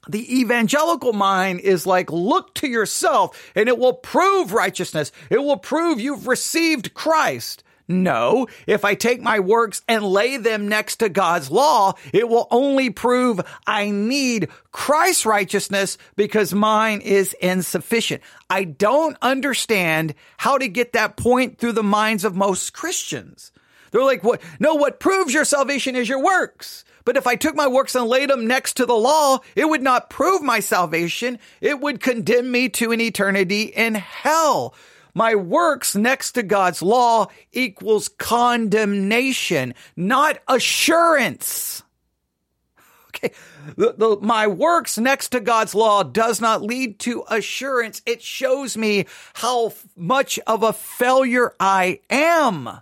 The 0.09 0.39
evangelical 0.39 1.13
mind 1.13 1.59
is 1.59 1.85
like, 1.85 2.11
look 2.11 2.53
to 2.55 2.67
yourself 2.67 3.51
and 3.55 3.67
it 3.67 3.77
will 3.77 3.93
prove 3.93 4.53
righteousness. 4.53 5.11
It 5.29 5.39
will 5.39 5.57
prove 5.57 5.99
you've 5.99 6.27
received 6.27 6.93
Christ. 6.93 7.63
No, 7.87 8.47
if 8.65 8.83
I 8.83 8.95
take 8.95 9.21
my 9.21 9.39
works 9.39 9.81
and 9.87 10.03
lay 10.03 10.35
them 10.35 10.67
next 10.67 10.97
to 10.97 11.07
God's 11.07 11.49
law, 11.49 11.93
it 12.11 12.27
will 12.27 12.47
only 12.51 12.89
prove 12.89 13.39
I 13.65 13.91
need 13.91 14.49
Christ's 14.73 15.25
righteousness 15.25 15.97
because 16.17 16.53
mine 16.53 16.99
is 16.99 17.33
insufficient. 17.33 18.21
I 18.49 18.65
don't 18.65 19.17
understand 19.21 20.15
how 20.35 20.57
to 20.57 20.67
get 20.67 20.93
that 20.93 21.15
point 21.15 21.59
through 21.59 21.73
the 21.73 21.83
minds 21.83 22.25
of 22.25 22.35
most 22.35 22.73
Christians. 22.73 23.53
They're 23.91 24.03
like, 24.03 24.23
what? 24.23 24.41
No, 24.59 24.75
what 24.75 24.99
proves 24.99 25.33
your 25.33 25.45
salvation 25.45 25.95
is 25.95 26.09
your 26.09 26.21
works. 26.21 26.83
But 27.05 27.15
if 27.15 27.25
I 27.25 27.37
took 27.37 27.55
my 27.55 27.67
works 27.67 27.95
and 27.95 28.05
laid 28.07 28.29
them 28.29 28.47
next 28.47 28.73
to 28.77 28.85
the 28.85 28.93
law, 28.93 29.39
it 29.55 29.63
would 29.63 29.81
not 29.81 30.09
prove 30.09 30.41
my 30.41 30.59
salvation. 30.59 31.39
It 31.61 31.79
would 31.79 32.01
condemn 32.01 32.51
me 32.51 32.67
to 32.69 32.91
an 32.91 32.99
eternity 32.99 33.61
in 33.63 33.95
hell. 33.95 34.75
My 35.17 35.33
works 35.33 35.95
next 35.95 36.33
to 36.33 36.43
God's 36.43 36.83
law 36.83 37.29
equals 37.51 38.07
condemnation, 38.07 39.73
not 39.95 40.37
assurance. 40.47 41.81
Okay. 43.07 43.31
The, 43.75 43.95
the, 43.97 44.17
my 44.21 44.45
works 44.45 44.95
next 44.99 45.29
to 45.29 45.39
God's 45.39 45.73
law 45.73 46.03
does 46.03 46.39
not 46.39 46.61
lead 46.61 46.99
to 46.99 47.23
assurance. 47.31 48.03
It 48.05 48.21
shows 48.21 48.77
me 48.77 49.07
how 49.33 49.73
much 49.95 50.37
of 50.45 50.61
a 50.61 50.71
failure 50.71 51.55
I 51.59 52.01
am. 52.11 52.81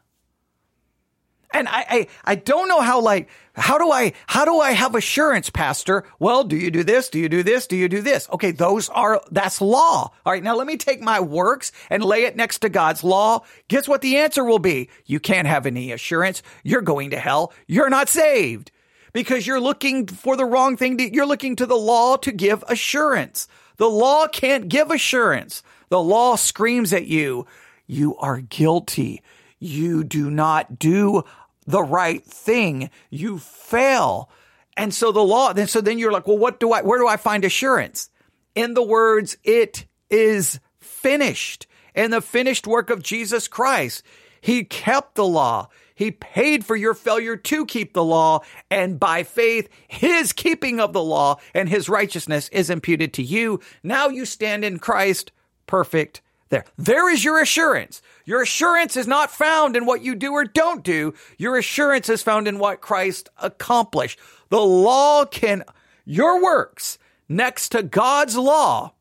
And 1.54 1.68
I, 1.68 1.86
I, 1.90 2.08
I 2.26 2.36
don't 2.36 2.68
know 2.68 2.82
how 2.82 3.02
like, 3.02 3.30
how 3.54 3.78
do 3.78 3.90
I, 3.92 4.14
how 4.28 4.44
do 4.44 4.60
I 4.60 4.72
have 4.72 4.96
assurance, 4.96 5.50
pastor? 5.50 6.04
Well, 6.20 6.44
do 6.44 6.58
you 6.58 6.70
do 6.70 6.84
this? 6.84 7.10
Do 7.10 7.20
you 7.20 7.30
do 7.30 7.44
this? 7.44 7.68
Do 7.68 7.78
you 7.78 7.88
do 7.88 8.02
this? 8.02 8.28
Okay. 8.32 8.52
Those 8.52 8.90
are, 8.90 9.22
that's 9.32 9.62
law. 9.62 10.12
All 10.26 10.34
right. 10.34 10.44
Now 10.44 10.56
let 10.56 10.68
me 10.68 10.76
take 10.76 11.02
my 11.02 11.20
works 11.20 11.72
and 11.90 12.04
lay 12.04 12.24
it 12.24 12.36
next 12.36 12.60
to 12.60 12.70
God's 12.70 13.04
law. 13.04 13.44
Guess 13.70 13.88
what 13.88 14.02
the 14.02 14.18
answer 14.18 14.44
will 14.44 14.60
be? 14.60 14.90
You 15.06 15.20
can't 15.20 15.48
have 15.48 15.66
any 15.66 15.92
assurance. 15.92 16.44
You're 16.64 16.82
going 16.82 17.12
to 17.12 17.20
hell. 17.20 17.54
You're 17.68 17.90
not 17.90 18.10
saved 18.10 18.72
because 19.14 19.48
you're 19.48 19.62
looking 19.62 20.08
for 20.08 20.36
the 20.36 20.46
wrong 20.46 20.76
thing. 20.76 20.98
To, 20.98 21.14
you're 21.14 21.26
looking 21.26 21.56
to 21.58 21.66
the 21.66 21.76
law 21.76 22.18
to 22.18 22.32
give 22.32 22.64
assurance. 22.68 23.48
The 23.78 23.90
law 23.90 24.28
can't 24.28 24.68
give 24.68 24.92
assurance. 24.92 25.64
The 25.90 26.02
law 26.02 26.36
screams 26.36 26.92
at 26.92 27.08
you. 27.08 27.46
You 27.88 28.18
are 28.18 28.42
guilty. 28.42 29.22
You 29.60 30.04
do 30.04 30.30
not 30.30 30.78
do 30.78 31.24
the 31.66 31.84
right 31.84 32.24
thing, 32.24 32.90
you 33.10 33.40
fail. 33.40 34.30
And 34.78 34.94
so 34.94 35.12
the 35.12 35.24
law, 35.24 35.54
then, 35.54 35.68
so 35.68 35.82
then 35.82 35.98
you're 35.98 36.12
like, 36.12 36.28
well, 36.28 36.38
what 36.38 36.60
do 36.60 36.72
I, 36.72 36.82
where 36.82 37.00
do 37.00 37.08
I 37.08 37.18
find 37.18 37.44
assurance? 37.46 38.10
In 38.54 38.74
the 38.74 38.84
words, 38.84 39.38
it 39.44 39.86
is 40.10 40.60
finished. 40.80 41.68
In 41.94 42.12
the 42.12 42.22
finished 42.22 42.68
work 42.68 42.90
of 42.90 43.02
Jesus 43.02 43.48
Christ. 43.48 44.04
He 44.42 44.64
kept 44.64 45.16
the 45.16 45.26
law. 45.26 45.70
He 45.96 46.12
paid 46.12 46.66
for 46.66 46.76
your 46.76 46.94
failure 46.94 47.38
to 47.38 47.66
keep 47.66 47.94
the 47.94 48.04
law. 48.04 48.42
And 48.70 49.00
by 49.00 49.24
faith, 49.24 49.70
his 49.88 50.34
keeping 50.34 50.80
of 50.80 50.94
the 50.94 51.04
law 51.04 51.38
and 51.54 51.70
his 51.70 51.88
righteousness 51.88 52.50
is 52.50 52.70
imputed 52.70 53.14
to 53.14 53.24
you. 53.24 53.62
Now 53.82 54.10
you 54.10 54.26
stand 54.26 54.66
in 54.66 54.78
Christ 54.80 55.32
perfect 55.68 56.22
there. 56.56 56.66
There 56.78 57.10
is 57.10 57.24
your 57.24 57.42
assurance. 57.42 58.02
Your 58.24 58.42
assurance 58.42 58.96
is 58.96 59.08
not 59.08 59.30
found 59.30 59.76
in 59.76 59.86
what 59.86 60.02
you 60.02 60.16
do 60.16 60.32
or 60.32 60.46
don't 60.46 60.84
do. 60.84 61.14
Your 61.38 61.58
assurance 61.58 62.10
is 62.10 62.24
found 62.24 62.48
in 62.48 62.60
what 62.60 62.82
Christ 62.82 63.30
accomplished. 63.42 64.20
The 64.50 64.62
law 64.62 65.26
can, 65.26 65.64
your 66.06 66.42
works 66.42 66.98
next 67.28 67.70
to 67.70 67.84
God's 67.84 68.38
law 68.38 68.94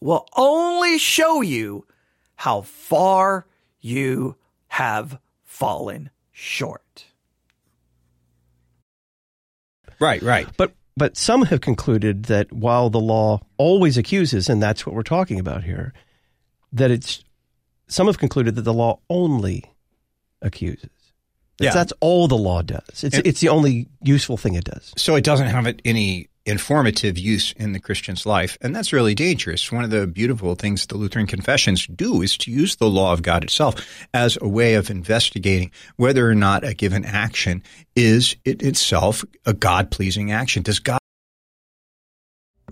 will 0.00 0.26
only 0.36 0.98
show 0.98 1.40
you 1.40 1.86
how 2.36 2.62
far 2.62 3.46
you 3.80 4.36
have 4.68 5.18
fallen 5.42 6.10
short. 6.32 7.04
Right, 9.98 10.22
right. 10.22 10.46
But 10.56 10.72
but 10.96 11.16
some 11.16 11.42
have 11.42 11.60
concluded 11.60 12.24
that 12.24 12.52
while 12.52 12.90
the 12.90 13.00
law 13.00 13.40
always 13.56 13.96
accuses, 13.96 14.48
and 14.48 14.62
that's 14.62 14.84
what 14.84 14.94
we're 14.94 15.02
talking 15.02 15.38
about 15.38 15.64
here, 15.64 15.94
that 16.72 16.90
it's 16.90 17.22
some 17.88 18.06
have 18.06 18.18
concluded 18.18 18.54
that 18.54 18.62
the 18.62 18.72
law 18.72 19.00
only 19.10 19.64
accuses. 20.42 20.90
yeah. 21.58 21.72
That's 21.72 21.92
all 22.00 22.28
the 22.28 22.36
law 22.36 22.62
does. 22.62 23.04
It's, 23.04 23.16
and, 23.16 23.26
it's 23.26 23.40
the 23.40 23.48
only 23.48 23.88
useful 24.02 24.36
thing 24.36 24.54
it 24.54 24.64
does. 24.64 24.92
So 24.96 25.16
it 25.16 25.24
doesn't 25.24 25.48
have 25.48 25.74
any 25.84 26.28
informative 26.46 27.18
use 27.18 27.52
in 27.52 27.72
the 27.72 27.80
Christian's 27.80 28.24
life. 28.24 28.56
And 28.60 28.74
that's 28.74 28.92
really 28.92 29.14
dangerous. 29.14 29.70
One 29.70 29.84
of 29.84 29.90
the 29.90 30.06
beautiful 30.06 30.54
things 30.54 30.86
the 30.86 30.96
Lutheran 30.96 31.26
confessions 31.26 31.86
do 31.86 32.22
is 32.22 32.38
to 32.38 32.50
use 32.50 32.76
the 32.76 32.88
law 32.88 33.12
of 33.12 33.22
God 33.22 33.44
itself 33.44 33.74
as 34.14 34.38
a 34.40 34.48
way 34.48 34.74
of 34.74 34.90
investigating 34.90 35.70
whether 35.96 36.28
or 36.28 36.34
not 36.34 36.64
a 36.64 36.74
given 36.74 37.04
action 37.04 37.62
is 37.94 38.36
it 38.44 38.62
itself 38.62 39.24
a 39.44 39.52
God 39.52 39.90
pleasing 39.90 40.32
action. 40.32 40.62
Does 40.62 40.78
God 40.78 40.98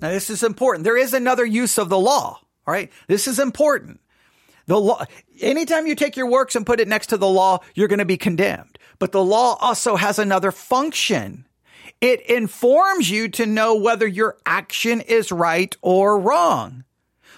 Now, 0.01 0.11
this 0.11 0.31
is 0.31 0.43
important. 0.43 0.85
There 0.85 0.97
is 0.97 1.13
another 1.13 1.45
use 1.45 1.77
of 1.77 1.89
the 1.89 1.99
law. 1.99 2.41
All 2.69 2.75
right. 2.75 2.93
This 3.07 3.27
is 3.27 3.39
important. 3.39 3.99
The 4.67 4.79
law, 4.79 5.03
anytime 5.41 5.87
you 5.87 5.95
take 5.95 6.19
your 6.19 6.29
works 6.29 6.55
and 6.55 6.67
put 6.67 6.81
it 6.81 6.87
next 6.87 7.07
to 7.07 7.17
the 7.17 7.27
law, 7.27 7.61
you're 7.75 7.89
going 7.89 7.99
to 7.99 8.05
be 8.05 8.19
condemned. 8.19 8.79
But 8.99 9.13
the 9.13 9.25
law 9.25 9.57
also 9.59 9.97
has 9.97 10.19
another 10.19 10.53
function. 10.53 11.47
It 12.03 12.21
informs 12.29 13.11
you 13.11 13.31
to 13.31 13.47
know 13.47 13.75
whether 13.75 14.07
your 14.07 14.37
action 14.45 15.01
is 15.01 15.33
right 15.33 15.75
or 15.81 16.21
wrong. 16.21 16.85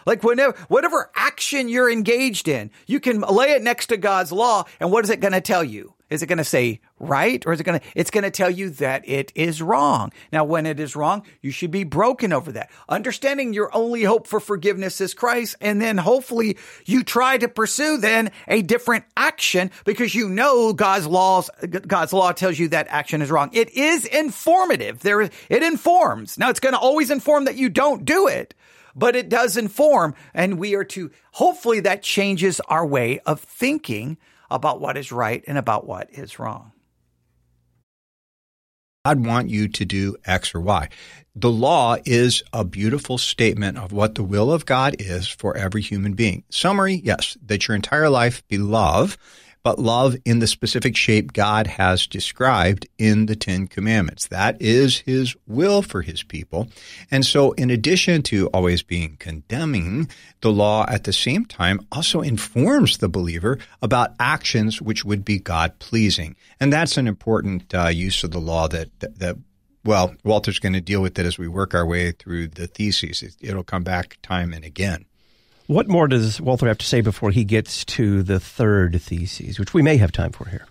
Like 0.05 0.25
whenever, 0.25 0.59
whatever 0.67 1.13
action 1.15 1.69
you're 1.69 1.89
engaged 1.89 2.49
in, 2.49 2.73
you 2.89 2.99
can 2.99 3.21
lay 3.21 3.53
it 3.53 3.63
next 3.63 3.87
to 3.87 3.97
God's 3.97 4.33
law. 4.33 4.65
And 4.81 4.91
what 4.91 5.05
is 5.05 5.11
it 5.11 5.21
going 5.21 5.33
to 5.33 5.41
tell 5.41 5.63
you? 5.63 5.95
Is 6.11 6.23
it 6.23 6.27
going 6.27 6.39
to 6.39 6.45
say 6.45 6.81
right? 6.99 7.45
Or 7.47 7.53
is 7.53 7.61
it 7.61 7.65
going 7.65 7.79
to, 7.79 7.87
it's 7.95 8.11
going 8.11 8.25
to 8.25 8.31
tell 8.31 8.51
you 8.51 8.71
that 8.71 9.09
it 9.09 9.33
is 9.35 9.63
wrong. 9.63 10.13
Now, 10.33 10.45
when 10.45 10.67
it 10.67 10.81
is 10.81 10.97
wrong, 10.97 11.25
you 11.41 11.53
should 11.53 11.71
be 11.71 11.85
broken 11.85 12.33
over 12.33 12.53
that. 12.53 12.71
Understanding 12.89 13.55
your 13.55 13.75
only 13.75 14.03
hope 14.03 14.27
for 14.27 14.41
forgiveness 14.41 15.01
is 15.01 15.15
Christ. 15.15 15.57
And 15.61 15.81
then 15.81 15.97
hopefully 15.97 16.59
you 16.85 17.05
try 17.05 17.39
to 17.39 17.49
pursue 17.49 17.97
then 17.97 18.33
a 18.49 18.61
different 18.63 19.05
action 19.17 19.71
because 19.85 20.15
you 20.15 20.29
know 20.29 20.73
God's 20.73 21.07
laws, 21.07 21.49
God's 21.87 22.13
law 22.13 22.33
tells 22.33 22.59
you 22.59 22.69
that 22.69 22.89
action 22.91 23.23
is 23.23 23.31
wrong. 23.31 23.51
It 23.53 23.71
is 23.71 24.05
informative. 24.05 25.01
There, 25.01 25.21
it 25.23 25.33
informs. 25.49 26.39
Now, 26.39 26.51
it's 26.51 26.61
going 26.61 26.75
to 26.75 26.81
always 26.81 27.11
inform 27.11 27.45
that 27.45 27.57
you 27.57 27.69
don't 27.69 28.05
do 28.05 28.27
it 28.27 28.55
but 28.97 29.15
it 29.15 29.29
does 29.29 29.57
inform 29.57 30.15
and 30.35 30.59
we 30.59 30.75
are 30.75 30.83
to 30.85 31.13
hopefully 31.31 31.79
that 31.79 32.03
changes 32.03 32.61
our 32.69 32.85
way 32.85 33.21
of 33.21 33.41
thinking 33.41 34.19
about 34.51 34.81
what 34.81 34.97
is 34.97 35.13
right 35.13 35.45
and 35.47 35.59
about 35.59 35.87
what 35.87 36.09
is 36.11 36.39
wrong. 36.39 36.73
God 39.07 39.25
want 39.25 39.49
you 39.49 39.69
to 39.69 39.85
do 39.87 40.17
X 40.27 40.55
or 40.55 40.61
Y. 40.61 40.89
The 41.35 41.51
law 41.51 41.97
is 42.05 42.43
a 42.53 42.65
beautiful 42.65 43.17
statement 43.17 43.79
of 43.79 43.93
what 43.93 44.15
the 44.15 44.23
will 44.23 44.53
of 44.53 44.67
God 44.67 44.97
is 44.99 45.27
for 45.27 45.57
every 45.57 45.81
human 45.81 46.13
being. 46.13 46.45
Summary, 46.51 47.01
yes, 47.03 47.39
that 47.47 47.67
your 47.67 47.75
entire 47.75 48.11
life 48.11 48.47
be 48.49 48.59
love 48.59 49.17
but 49.63 49.79
love 49.79 50.17
in 50.25 50.39
the 50.39 50.47
specific 50.47 50.97
shape 50.97 51.33
God 51.33 51.67
has 51.67 52.07
described 52.07 52.89
in 52.99 53.27
the 53.27 53.37
Ten 53.37 53.67
Commandments. 53.67 54.27
That 54.29 54.61
is 54.61 54.99
His 54.99 55.37
will 55.47 55.83
for 55.83 56.03
His 56.03 56.23
people. 56.23 56.69
And 57.11 57.25
so, 57.25 57.53
in 57.53 57.71
addition 57.71 58.23
to 58.25 58.49
always 58.49 58.83
being 58.83 59.17
condemning, 59.19 60.09
the 60.41 60.53
law 60.53 60.87
at 60.89 61.05
the 61.05 61.13
same 61.13 61.45
time 61.45 61.81
also 61.93 62.21
informs 62.21 62.99
the 62.99 63.09
believer 63.09 63.59
about 63.83 64.15
actions 64.19 64.81
which 64.81 65.05
would 65.05 65.25
be 65.25 65.39
God 65.39 65.79
pleasing. 65.79 66.37
And 66.59 66.73
that's 66.73 66.97
an 66.97 67.07
important 67.07 67.75
uh, 67.75 67.89
use 67.89 68.25
of 68.25 68.31
the 68.31 68.41
law 68.41 68.69
that, 68.69 68.99
that, 69.01 69.19
that 69.19 69.37
well, 69.85 70.15
Walther's 70.25 70.59
going 70.59 70.75
to 70.75 70.81
deal 70.81 71.01
with 71.01 71.19
it 71.19 71.25
as 71.25 71.39
we 71.39 71.49
work 71.49 71.75
our 71.75 71.87
way 71.87 72.13
through 72.13 72.49
the 72.49 72.67
theses. 72.67 73.37
It'll 73.41 73.65
come 73.65 73.83
back 73.83 74.19
time 74.23 74.53
and 74.53 74.65
again. 74.65 75.07
What 75.71 75.87
more 75.87 76.09
does 76.09 76.41
Walther 76.41 76.67
have 76.67 76.79
to 76.79 76.85
say 76.85 77.01
before 77.01 77.31
he 77.31 77.45
gets 77.45 77.85
to 77.85 78.25
the 78.25 78.41
third 78.41 79.01
thesis, 79.01 79.57
which 79.57 79.73
we 79.73 79.83
may 79.83 79.99
have 79.99 80.11
time 80.11 80.33
for 80.33 80.49
here? 80.49 80.67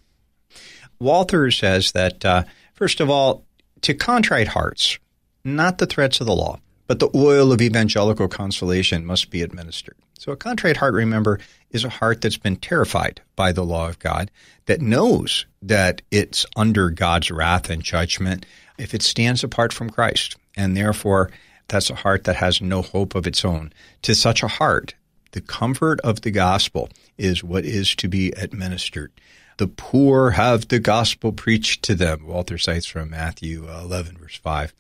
Walther 0.99 1.51
says 1.51 1.93
that, 1.93 2.25
uh, 2.25 2.43
first 2.73 2.99
of 2.99 3.09
all, 3.09 3.45
to 3.83 3.93
contrite 3.93 4.49
hearts, 4.49 4.99
not 5.45 5.77
the 5.77 5.85
threats 5.85 6.19
of 6.19 6.27
the 6.27 6.35
law, 6.35 6.59
but 6.85 6.99
the 6.99 7.09
oil 7.15 7.53
of 7.53 7.61
evangelical 7.61 8.27
consolation 8.27 9.05
must 9.05 9.29
be 9.29 9.41
administered. 9.41 9.95
So 10.17 10.33
a 10.33 10.35
contrite 10.35 10.75
heart, 10.75 10.93
remember, 10.93 11.39
is 11.71 11.85
a 11.85 11.89
heart 11.89 12.19
that's 12.19 12.35
been 12.35 12.57
terrified 12.57 13.21
by 13.37 13.53
the 13.53 13.63
law 13.63 13.87
of 13.87 13.99
God, 13.99 14.29
that 14.65 14.81
knows 14.81 15.45
that 15.61 16.01
it's 16.11 16.45
under 16.57 16.89
God's 16.89 17.31
wrath 17.31 17.69
and 17.69 17.81
judgment 17.81 18.45
if 18.77 18.93
it 18.93 19.01
stands 19.01 19.45
apart 19.45 19.71
from 19.71 19.91
Christ. 19.91 20.35
And 20.57 20.75
therefore, 20.75 21.31
that's 21.69 21.89
a 21.89 21.95
heart 21.95 22.25
that 22.25 22.37
has 22.37 22.61
no 22.61 22.81
hope 22.81 23.15
of 23.15 23.25
its 23.25 23.45
own. 23.45 23.71
To 24.03 24.13
such 24.13 24.43
a 24.43 24.47
heart, 24.47 24.95
the 25.31 25.41
comfort 25.41 25.99
of 26.01 26.21
the 26.21 26.31
gospel 26.31 26.89
is 27.17 27.43
what 27.43 27.65
is 27.65 27.95
to 27.95 28.07
be 28.07 28.31
administered. 28.31 29.11
The 29.57 29.67
poor 29.67 30.31
have 30.31 30.67
the 30.67 30.79
gospel 30.79 31.31
preached 31.31 31.83
to 31.83 31.95
them. 31.95 32.25
Walther 32.25 32.57
cites 32.57 32.85
from 32.85 33.09
Matthew 33.09 33.67
uh, 33.69 33.81
11, 33.83 34.17
verse 34.17 34.37
5. 34.37 34.73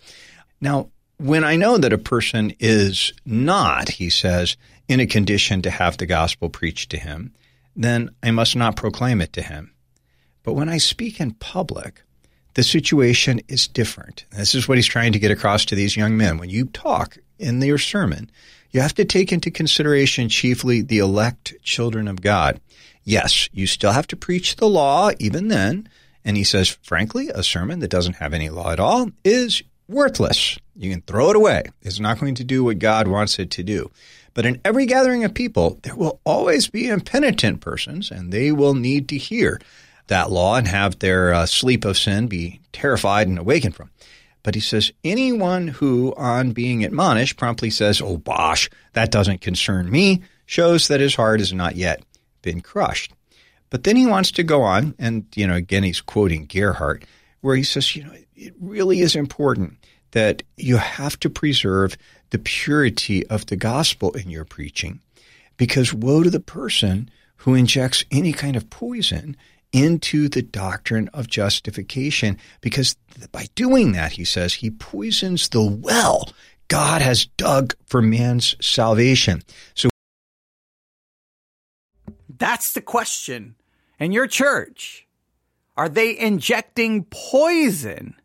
Now, 0.61 0.89
when 1.17 1.43
I 1.43 1.57
know 1.57 1.77
that 1.77 1.91
a 1.91 1.97
person 1.97 2.53
is 2.59 3.11
not, 3.25 3.89
he 3.89 4.09
says, 4.09 4.55
in 4.87 5.01
a 5.01 5.05
condition 5.05 5.61
to 5.63 5.69
have 5.69 5.97
the 5.97 6.05
gospel 6.05 6.49
preached 6.49 6.89
to 6.91 6.97
him, 6.97 7.33
then 7.75 8.11
I 8.23 8.31
must 8.31 8.55
not 8.55 8.77
proclaim 8.77 9.21
it 9.21 9.33
to 9.33 9.41
him. 9.41 9.73
But 10.43 10.53
when 10.53 10.69
I 10.69 10.77
speak 10.77 11.19
in 11.19 11.33
public, 11.33 12.01
the 12.59 12.63
situation 12.63 13.39
is 13.47 13.69
different. 13.69 14.25
This 14.31 14.53
is 14.53 14.67
what 14.67 14.77
he's 14.77 14.85
trying 14.85 15.13
to 15.13 15.19
get 15.19 15.31
across 15.31 15.63
to 15.63 15.75
these 15.75 15.95
young 15.95 16.17
men. 16.17 16.37
When 16.37 16.49
you 16.49 16.65
talk 16.65 17.17
in 17.37 17.61
your 17.61 17.77
sermon, 17.77 18.29
you 18.71 18.81
have 18.81 18.95
to 18.95 19.05
take 19.05 19.31
into 19.31 19.49
consideration 19.49 20.27
chiefly 20.27 20.81
the 20.81 20.97
elect 20.97 21.53
children 21.63 22.09
of 22.09 22.21
God. 22.21 22.59
Yes, 23.05 23.47
you 23.53 23.65
still 23.65 23.93
have 23.93 24.07
to 24.07 24.17
preach 24.17 24.57
the 24.57 24.67
law 24.67 25.11
even 25.19 25.47
then. 25.47 25.87
And 26.25 26.35
he 26.35 26.43
says, 26.43 26.77
frankly, 26.81 27.29
a 27.29 27.43
sermon 27.43 27.79
that 27.79 27.91
doesn't 27.91 28.17
have 28.17 28.33
any 28.33 28.49
law 28.49 28.71
at 28.71 28.79
all 28.81 29.09
is 29.23 29.63
worthless. 29.87 30.59
You 30.75 30.91
can 30.91 31.01
throw 31.03 31.29
it 31.29 31.37
away. 31.37 31.63
It's 31.81 32.01
not 32.01 32.19
going 32.19 32.35
to 32.35 32.43
do 32.43 32.65
what 32.65 32.79
God 32.79 33.07
wants 33.07 33.39
it 33.39 33.51
to 33.51 33.63
do. 33.63 33.89
But 34.33 34.45
in 34.45 34.59
every 34.65 34.85
gathering 34.85 35.23
of 35.23 35.33
people, 35.33 35.79
there 35.83 35.95
will 35.95 36.19
always 36.25 36.67
be 36.67 36.89
impenitent 36.89 37.61
persons, 37.61 38.11
and 38.11 38.33
they 38.33 38.51
will 38.51 38.73
need 38.73 39.07
to 39.07 39.17
hear 39.17 39.61
that 40.09 40.31
law 40.31 40.55
and 40.55 40.67
have 40.67 40.99
their 40.99 41.33
uh, 41.33 41.45
sleep 41.45 41.85
of 41.85 41.97
sin 41.97 42.27
be 42.27 42.59
terrified 42.71 43.27
and 43.27 43.39
awakened 43.39 43.75
from. 43.75 43.89
But 44.43 44.55
he 44.55 44.61
says, 44.61 44.91
anyone 45.03 45.67
who, 45.67 46.13
on 46.15 46.51
being 46.51 46.83
admonished, 46.83 47.37
promptly 47.37 47.69
says, 47.69 48.01
Oh, 48.01 48.17
bosh, 48.17 48.69
that 48.93 49.11
doesn't 49.11 49.41
concern 49.41 49.89
me, 49.89 50.21
shows 50.45 50.87
that 50.87 51.01
his 51.01 51.15
heart 51.15 51.39
has 51.39 51.53
not 51.53 51.75
yet 51.75 52.03
been 52.41 52.61
crushed. 52.61 53.13
But 53.69 53.83
then 53.83 53.95
he 53.95 54.05
wants 54.05 54.31
to 54.31 54.43
go 54.43 54.61
on, 54.61 54.95
and, 54.97 55.25
you 55.35 55.45
know, 55.45 55.55
again, 55.55 55.83
he's 55.83 56.01
quoting 56.01 56.45
Gerhard, 56.45 57.05
where 57.41 57.55
he 57.55 57.63
says, 57.63 57.95
you 57.95 58.03
know, 58.03 58.13
it 58.35 58.53
really 58.59 59.01
is 59.01 59.15
important 59.15 59.77
that 60.11 60.41
you 60.57 60.77
have 60.77 61.19
to 61.19 61.29
preserve 61.29 61.97
the 62.31 62.39
purity 62.39 63.27
of 63.27 63.45
the 63.45 63.55
gospel 63.55 64.11
in 64.13 64.29
your 64.29 64.45
preaching, 64.45 65.01
because 65.57 65.93
woe 65.93 66.23
to 66.23 66.29
the 66.29 66.39
person 66.39 67.09
who 67.37 67.53
injects 67.53 68.05
any 68.09 68.33
kind 68.33 68.55
of 68.55 68.69
poison 68.69 69.35
into 69.71 70.27
the 70.29 70.41
doctrine 70.41 71.09
of 71.13 71.27
justification 71.27 72.37
because 72.61 72.95
by 73.31 73.47
doing 73.55 73.91
that, 73.91 74.13
he 74.13 74.25
says, 74.25 74.55
he 74.55 74.71
poisons 74.71 75.49
the 75.49 75.63
well 75.63 76.29
God 76.69 77.01
has 77.01 77.25
dug 77.25 77.73
for 77.87 78.01
man's 78.01 78.55
salvation. 78.61 79.41
So 79.73 79.89
that's 82.37 82.71
the 82.73 82.81
question. 82.81 83.55
In 83.99 84.13
your 84.13 84.27
church, 84.27 85.07
are 85.75 85.89
they 85.89 86.17
injecting 86.17 87.05
poison 87.05 88.15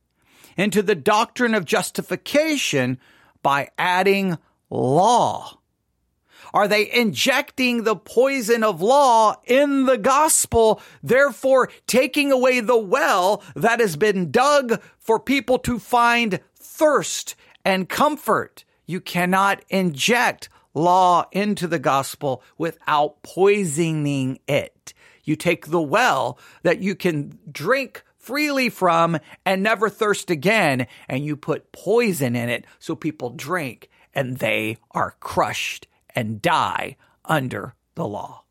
into 0.56 0.82
the 0.82 0.94
doctrine 0.94 1.54
of 1.54 1.64
justification 1.64 2.98
by 3.42 3.70
adding 3.78 4.38
law? 4.70 5.58
Are 6.54 6.68
they 6.68 6.88
injecting 6.88 7.82
the 7.82 7.96
poison 7.96 8.62
of 8.62 8.80
law 8.80 9.34
in 9.44 9.86
the 9.86 9.98
gospel, 9.98 10.80
therefore 11.02 11.68
taking 11.88 12.30
away 12.30 12.60
the 12.60 12.78
well 12.78 13.42
that 13.56 13.80
has 13.80 13.96
been 13.96 14.30
dug 14.30 14.80
for 14.96 15.18
people 15.18 15.58
to 15.58 15.80
find 15.80 16.38
thirst 16.54 17.34
and 17.64 17.88
comfort? 17.88 18.64
You 18.86 19.00
cannot 19.00 19.64
inject 19.68 20.48
law 20.74 21.24
into 21.32 21.66
the 21.66 21.80
gospel 21.80 22.40
without 22.56 23.20
poisoning 23.24 24.38
it. 24.46 24.94
You 25.24 25.34
take 25.34 25.66
the 25.66 25.82
well 25.82 26.38
that 26.62 26.78
you 26.78 26.94
can 26.94 27.36
drink 27.50 28.04
freely 28.16 28.68
from 28.68 29.18
and 29.44 29.60
never 29.60 29.88
thirst 29.88 30.30
again, 30.30 30.86
and 31.08 31.24
you 31.24 31.34
put 31.34 31.72
poison 31.72 32.36
in 32.36 32.48
it 32.48 32.64
so 32.78 32.94
people 32.94 33.30
drink 33.30 33.90
and 34.14 34.36
they 34.36 34.76
are 34.92 35.16
crushed 35.18 35.88
and 36.14 36.40
die 36.40 36.96
under 37.24 37.74
the 37.94 38.06
law. 38.06 38.44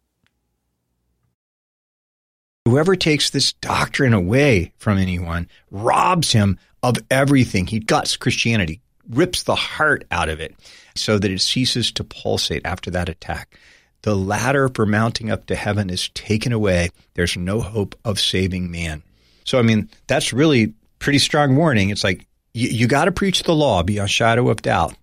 Whoever 2.66 2.96
takes 2.96 3.30
this 3.30 3.54
doctrine 3.54 4.14
away 4.14 4.74
from 4.78 4.98
anyone 4.98 5.50
robs 5.70 6.32
him 6.32 6.58
of 6.82 6.98
everything. 7.12 7.68
He 7.68 7.80
guts 7.80 8.16
Christianity, 8.16 8.82
rips 9.10 9.44
the 9.44 9.56
heart 9.56 10.06
out 10.12 10.30
of 10.30 10.40
it 10.40 10.56
so 10.96 11.20
that 11.20 11.32
it 11.32 11.42
ceases 11.42 11.92
to 11.94 12.04
pulsate 12.04 12.66
after 12.66 12.90
that 12.92 13.10
attack. 13.10 13.60
The 14.04 14.16
ladder 14.16 14.70
for 14.70 14.86
mounting 14.86 15.30
up 15.32 15.46
to 15.48 15.56
heaven 15.56 15.90
is 15.90 16.10
taken 16.10 16.52
away. 16.52 16.90
There's 17.14 17.38
no 17.38 17.62
hope 17.62 17.96
of 18.04 18.20
saving 18.20 18.72
man. 18.72 19.04
So, 19.46 19.60
I 19.60 19.62
mean, 19.62 19.90
that's 20.08 20.34
really 20.34 20.74
pretty 21.00 21.20
strong 21.20 21.56
warning. 21.56 21.90
It's 21.90 22.04
like 22.04 22.28
you, 22.54 22.70
you 22.70 22.88
got 22.88 23.06
to 23.06 23.12
preach 23.12 23.44
the 23.44 23.56
law 23.56 23.84
beyond 23.84 24.10
shadow 24.10 24.50
of 24.50 24.62
doubt. 24.62 24.96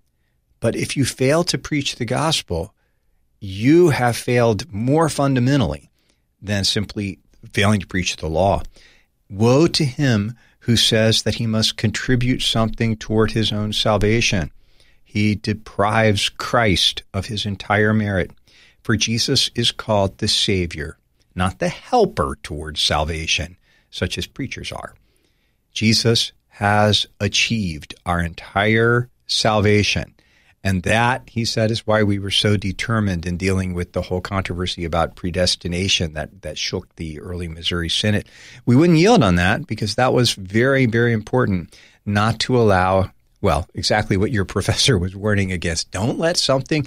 But 0.60 0.76
if 0.76 0.96
you 0.96 1.04
fail 1.04 1.42
to 1.44 1.58
preach 1.58 1.96
the 1.96 2.04
gospel, 2.04 2.74
you 3.40 3.88
have 3.90 4.16
failed 4.16 4.70
more 4.72 5.08
fundamentally 5.08 5.90
than 6.42 6.64
simply 6.64 7.18
failing 7.52 7.80
to 7.80 7.86
preach 7.86 8.16
the 8.16 8.28
law. 8.28 8.62
Woe 9.28 9.66
to 9.68 9.84
him 9.84 10.36
who 10.60 10.76
says 10.76 11.22
that 11.22 11.36
he 11.36 11.46
must 11.46 11.78
contribute 11.78 12.42
something 12.42 12.96
toward 12.96 13.30
his 13.32 13.52
own 13.52 13.72
salvation. 13.72 14.50
he 15.10 15.34
deprives 15.34 16.28
Christ 16.28 17.02
of 17.12 17.26
his 17.26 17.44
entire 17.44 17.92
merit. 17.92 18.30
For 18.84 18.96
Jesus 18.96 19.50
is 19.56 19.72
called 19.72 20.18
the 20.18 20.28
Savior, 20.28 20.98
not 21.34 21.58
the 21.58 21.68
helper 21.68 22.38
towards 22.44 22.80
salvation, 22.80 23.56
such 23.90 24.16
as 24.16 24.28
preachers 24.28 24.70
are. 24.70 24.94
Jesus 25.72 26.30
has 26.48 27.08
achieved 27.18 27.92
our 28.06 28.20
entire 28.20 29.08
salvation. 29.26 30.14
And 30.62 30.82
that, 30.82 31.22
he 31.26 31.46
said, 31.46 31.70
is 31.70 31.86
why 31.86 32.02
we 32.02 32.18
were 32.18 32.30
so 32.30 32.56
determined 32.56 33.24
in 33.24 33.38
dealing 33.38 33.72
with 33.72 33.92
the 33.92 34.02
whole 34.02 34.20
controversy 34.20 34.84
about 34.84 35.16
predestination 35.16 36.12
that, 36.12 36.42
that 36.42 36.58
shook 36.58 36.94
the 36.96 37.18
early 37.20 37.48
Missouri 37.48 37.88
Synod. 37.88 38.26
We 38.66 38.76
wouldn't 38.76 38.98
yield 38.98 39.22
on 39.22 39.36
that 39.36 39.66
because 39.66 39.94
that 39.94 40.12
was 40.12 40.34
very, 40.34 40.84
very 40.84 41.14
important 41.14 41.74
not 42.04 42.40
to 42.40 42.58
allow, 42.58 43.10
well, 43.40 43.68
exactly 43.74 44.18
what 44.18 44.32
your 44.32 44.44
professor 44.56 44.98
was 44.98 45.16
warning 45.16 45.50
against. 45.50 45.90
Don't 45.92 46.18
let 46.18 46.36
something, 46.36 46.86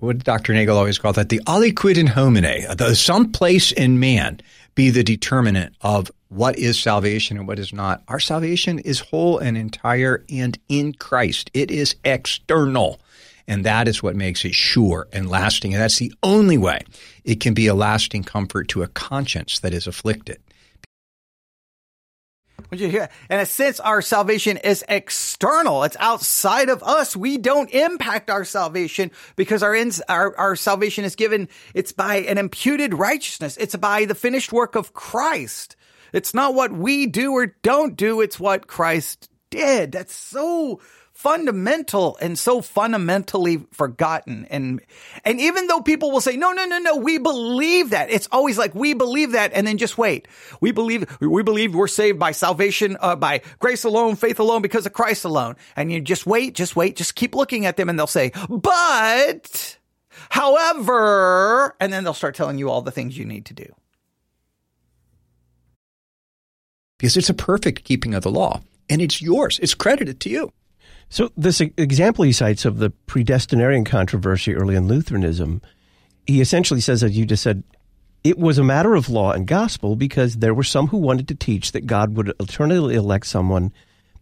what 0.00 0.18
Dr. 0.18 0.52
Nagel 0.52 0.76
always 0.76 0.98
called 0.98 1.16
that? 1.16 1.30
The 1.30 1.40
aliquid 1.46 1.96
in 1.96 2.06
homine, 2.06 2.76
the 2.76 2.94
some 2.94 3.32
place 3.32 3.72
in 3.72 3.98
man 3.98 4.40
be 4.74 4.90
the 4.90 5.04
determinant 5.04 5.74
of 5.80 6.10
what 6.28 6.58
is 6.58 6.78
salvation 6.78 7.36
and 7.36 7.46
what 7.46 7.58
is 7.58 7.72
not. 7.72 8.02
Our 8.08 8.20
salvation 8.20 8.78
is 8.78 9.00
whole 9.00 9.38
and 9.38 9.56
entire 9.56 10.24
and 10.30 10.58
in 10.68 10.94
Christ. 10.94 11.50
It 11.54 11.70
is 11.70 11.96
external. 12.04 13.00
And 13.48 13.64
that 13.64 13.88
is 13.88 14.02
what 14.02 14.14
makes 14.14 14.44
it 14.44 14.54
sure 14.54 15.08
and 15.12 15.28
lasting. 15.28 15.74
And 15.74 15.82
that's 15.82 15.98
the 15.98 16.12
only 16.22 16.56
way 16.56 16.80
it 17.24 17.40
can 17.40 17.52
be 17.52 17.66
a 17.66 17.74
lasting 17.74 18.22
comfort 18.22 18.68
to 18.68 18.82
a 18.84 18.88
conscience 18.88 19.58
that 19.58 19.74
is 19.74 19.88
afflicted. 19.88 20.40
Would 22.70 22.80
you 22.80 22.88
hear? 22.88 23.08
In 23.28 23.40
a 23.40 23.46
sense, 23.46 23.80
our 23.80 24.02
salvation 24.02 24.56
is 24.58 24.84
external. 24.88 25.84
It's 25.84 25.96
outside 25.98 26.68
of 26.68 26.82
us. 26.82 27.16
We 27.16 27.38
don't 27.38 27.70
impact 27.70 28.30
our 28.30 28.44
salvation 28.44 29.10
because 29.36 29.62
our, 29.62 29.74
ins, 29.74 30.00
our, 30.08 30.36
our 30.36 30.56
salvation 30.56 31.04
is 31.04 31.16
given. 31.16 31.48
It's 31.74 31.92
by 31.92 32.16
an 32.16 32.38
imputed 32.38 32.94
righteousness. 32.94 33.56
It's 33.56 33.76
by 33.76 34.04
the 34.04 34.14
finished 34.14 34.52
work 34.52 34.74
of 34.74 34.92
Christ. 34.92 35.76
It's 36.12 36.34
not 36.34 36.54
what 36.54 36.72
we 36.72 37.06
do 37.06 37.32
or 37.32 37.46
don't 37.62 37.96
do. 37.96 38.20
It's 38.20 38.38
what 38.38 38.66
Christ 38.66 39.30
did. 39.50 39.92
That's 39.92 40.14
so 40.14 40.80
fundamental 41.20 42.16
and 42.22 42.38
so 42.38 42.62
fundamentally 42.62 43.58
forgotten. 43.72 44.46
And, 44.48 44.80
and 45.22 45.38
even 45.38 45.66
though 45.66 45.82
people 45.82 46.10
will 46.10 46.22
say, 46.22 46.34
no, 46.34 46.52
no, 46.52 46.64
no, 46.64 46.78
no, 46.78 46.96
we 46.96 47.18
believe 47.18 47.90
that. 47.90 48.10
It's 48.10 48.26
always 48.32 48.56
like, 48.56 48.74
we 48.74 48.94
believe 48.94 49.32
that. 49.32 49.52
And 49.52 49.66
then 49.66 49.76
just 49.76 49.98
wait. 49.98 50.28
We 50.62 50.72
believe, 50.72 51.04
we 51.20 51.42
believe 51.42 51.74
we're 51.74 51.88
saved 51.88 52.18
by 52.18 52.32
salvation, 52.32 52.96
uh, 53.00 53.16
by 53.16 53.42
grace 53.58 53.84
alone, 53.84 54.16
faith 54.16 54.40
alone, 54.40 54.62
because 54.62 54.86
of 54.86 54.94
Christ 54.94 55.26
alone. 55.26 55.56
And 55.76 55.92
you 55.92 56.00
just 56.00 56.24
wait, 56.24 56.54
just 56.54 56.74
wait, 56.74 56.96
just 56.96 57.16
keep 57.16 57.34
looking 57.34 57.66
at 57.66 57.76
them 57.76 57.90
and 57.90 57.98
they'll 57.98 58.06
say, 58.06 58.32
but, 58.48 59.76
however, 60.30 61.76
and 61.80 61.92
then 61.92 62.02
they'll 62.02 62.14
start 62.14 62.34
telling 62.34 62.56
you 62.56 62.70
all 62.70 62.80
the 62.80 62.90
things 62.90 63.18
you 63.18 63.26
need 63.26 63.44
to 63.44 63.52
do. 63.52 63.66
Because 66.96 67.18
it's 67.18 67.28
a 67.28 67.34
perfect 67.34 67.84
keeping 67.84 68.14
of 68.14 68.22
the 68.22 68.30
law 68.30 68.62
and 68.88 69.02
it's 69.02 69.20
yours. 69.20 69.60
It's 69.62 69.74
credited 69.74 70.18
to 70.20 70.30
you. 70.30 70.52
So 71.10 71.30
this 71.36 71.60
example 71.60 72.24
he 72.24 72.32
cites 72.32 72.64
of 72.64 72.78
the 72.78 72.92
predestinarian 73.06 73.84
controversy 73.84 74.54
early 74.54 74.76
in 74.76 74.86
Lutheranism, 74.86 75.60
he 76.24 76.40
essentially 76.40 76.80
says, 76.80 77.02
as 77.02 77.18
you 77.18 77.26
just 77.26 77.42
said, 77.42 77.64
it 78.22 78.38
was 78.38 78.58
a 78.58 78.64
matter 78.64 78.94
of 78.94 79.08
law 79.08 79.32
and 79.32 79.46
gospel 79.46 79.96
because 79.96 80.36
there 80.36 80.54
were 80.54 80.62
some 80.62 80.86
who 80.88 80.98
wanted 80.98 81.26
to 81.28 81.34
teach 81.34 81.72
that 81.72 81.86
God 81.86 82.16
would 82.16 82.28
eternally 82.38 82.94
elect 82.94 83.26
someone 83.26 83.72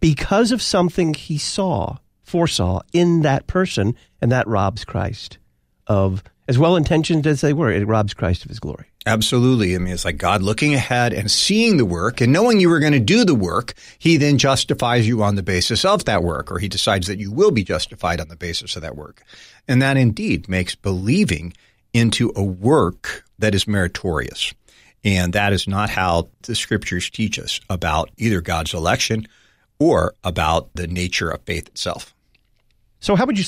because 0.00 0.50
of 0.50 0.62
something 0.62 1.12
he 1.12 1.36
saw, 1.36 1.98
foresaw 2.22 2.80
in 2.92 3.20
that 3.22 3.46
person, 3.46 3.94
and 4.22 4.32
that 4.32 4.46
robs 4.46 4.84
Christ 4.84 5.38
of, 5.88 6.22
as 6.46 6.58
well 6.58 6.76
intentioned 6.76 7.26
as 7.26 7.42
they 7.42 7.52
were, 7.52 7.70
it 7.70 7.86
robs 7.86 8.14
Christ 8.14 8.44
of 8.44 8.48
his 8.48 8.60
glory. 8.60 8.86
Absolutely. 9.08 9.74
I 9.74 9.78
mean, 9.78 9.94
it's 9.94 10.04
like 10.04 10.18
God 10.18 10.42
looking 10.42 10.74
ahead 10.74 11.14
and 11.14 11.30
seeing 11.30 11.78
the 11.78 11.86
work 11.86 12.20
and 12.20 12.30
knowing 12.30 12.60
you 12.60 12.68
were 12.68 12.78
going 12.78 12.92
to 12.92 13.00
do 13.00 13.24
the 13.24 13.34
work. 13.34 13.72
He 13.98 14.18
then 14.18 14.36
justifies 14.36 15.08
you 15.08 15.22
on 15.22 15.34
the 15.34 15.42
basis 15.42 15.86
of 15.86 16.04
that 16.04 16.22
work, 16.22 16.52
or 16.52 16.58
he 16.58 16.68
decides 16.68 17.06
that 17.06 17.18
you 17.18 17.32
will 17.32 17.50
be 17.50 17.64
justified 17.64 18.20
on 18.20 18.28
the 18.28 18.36
basis 18.36 18.76
of 18.76 18.82
that 18.82 18.96
work. 18.96 19.22
And 19.66 19.80
that 19.80 19.96
indeed 19.96 20.46
makes 20.46 20.74
believing 20.74 21.54
into 21.94 22.34
a 22.36 22.42
work 22.42 23.24
that 23.38 23.54
is 23.54 23.66
meritorious. 23.66 24.52
And 25.02 25.32
that 25.32 25.54
is 25.54 25.66
not 25.66 25.88
how 25.88 26.28
the 26.42 26.54
scriptures 26.54 27.08
teach 27.08 27.38
us 27.38 27.62
about 27.70 28.10
either 28.18 28.42
God's 28.42 28.74
election 28.74 29.26
or 29.78 30.12
about 30.22 30.68
the 30.74 30.86
nature 30.86 31.30
of 31.30 31.40
faith 31.46 31.66
itself. 31.68 32.14
So, 33.00 33.16
how 33.16 33.24
would 33.24 33.38
you 33.38 33.44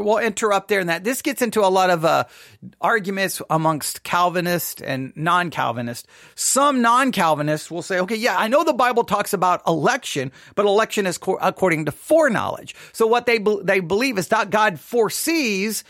We'll 0.00 0.18
interrupt 0.18 0.68
there 0.68 0.80
and 0.80 0.88
that. 0.88 1.04
This 1.04 1.22
gets 1.22 1.42
into 1.42 1.60
a 1.60 1.68
lot 1.68 1.90
of 1.90 2.04
uh, 2.04 2.24
arguments 2.80 3.42
amongst 3.50 4.02
Calvinists 4.02 4.80
and 4.80 5.12
non 5.16 5.50
Calvinists. 5.50 6.08
Some 6.34 6.80
non 6.80 7.12
Calvinists 7.12 7.70
will 7.70 7.82
say, 7.82 8.00
okay, 8.00 8.16
yeah, 8.16 8.36
I 8.38 8.48
know 8.48 8.64
the 8.64 8.72
Bible 8.72 9.04
talks 9.04 9.32
about 9.32 9.62
election, 9.66 10.32
but 10.54 10.66
election 10.66 11.06
is 11.06 11.18
co- 11.18 11.38
according 11.40 11.84
to 11.86 11.92
foreknowledge. 11.92 12.74
So 12.92 13.06
what 13.06 13.26
they, 13.26 13.38
be- 13.38 13.60
they 13.62 13.80
believe 13.80 14.18
is 14.18 14.28
that 14.28 14.50
God 14.50 14.80
foresees 14.80 15.84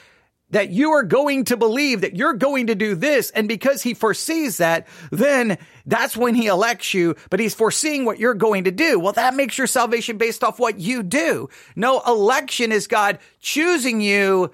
that 0.52 0.70
you 0.70 0.92
are 0.92 1.02
going 1.02 1.44
to 1.44 1.56
believe 1.56 2.00
that 2.02 2.16
you're 2.16 2.34
going 2.34 2.68
to 2.68 2.74
do 2.74 2.94
this. 2.94 3.30
And 3.32 3.48
because 3.48 3.82
he 3.82 3.94
foresees 3.94 4.58
that, 4.58 4.86
then 5.10 5.58
that's 5.84 6.16
when 6.16 6.34
he 6.34 6.46
elects 6.46 6.94
you, 6.94 7.16
but 7.28 7.40
he's 7.40 7.54
foreseeing 7.54 8.04
what 8.04 8.18
you're 8.18 8.34
going 8.34 8.64
to 8.64 8.70
do. 8.70 9.00
Well, 9.00 9.12
that 9.14 9.34
makes 9.34 9.58
your 9.58 9.66
salvation 9.66 10.16
based 10.16 10.44
off 10.44 10.58
what 10.58 10.78
you 10.78 11.02
do. 11.02 11.48
No, 11.74 12.00
election 12.06 12.70
is 12.70 12.86
God 12.86 13.18
choosing 13.40 14.00
you 14.00 14.52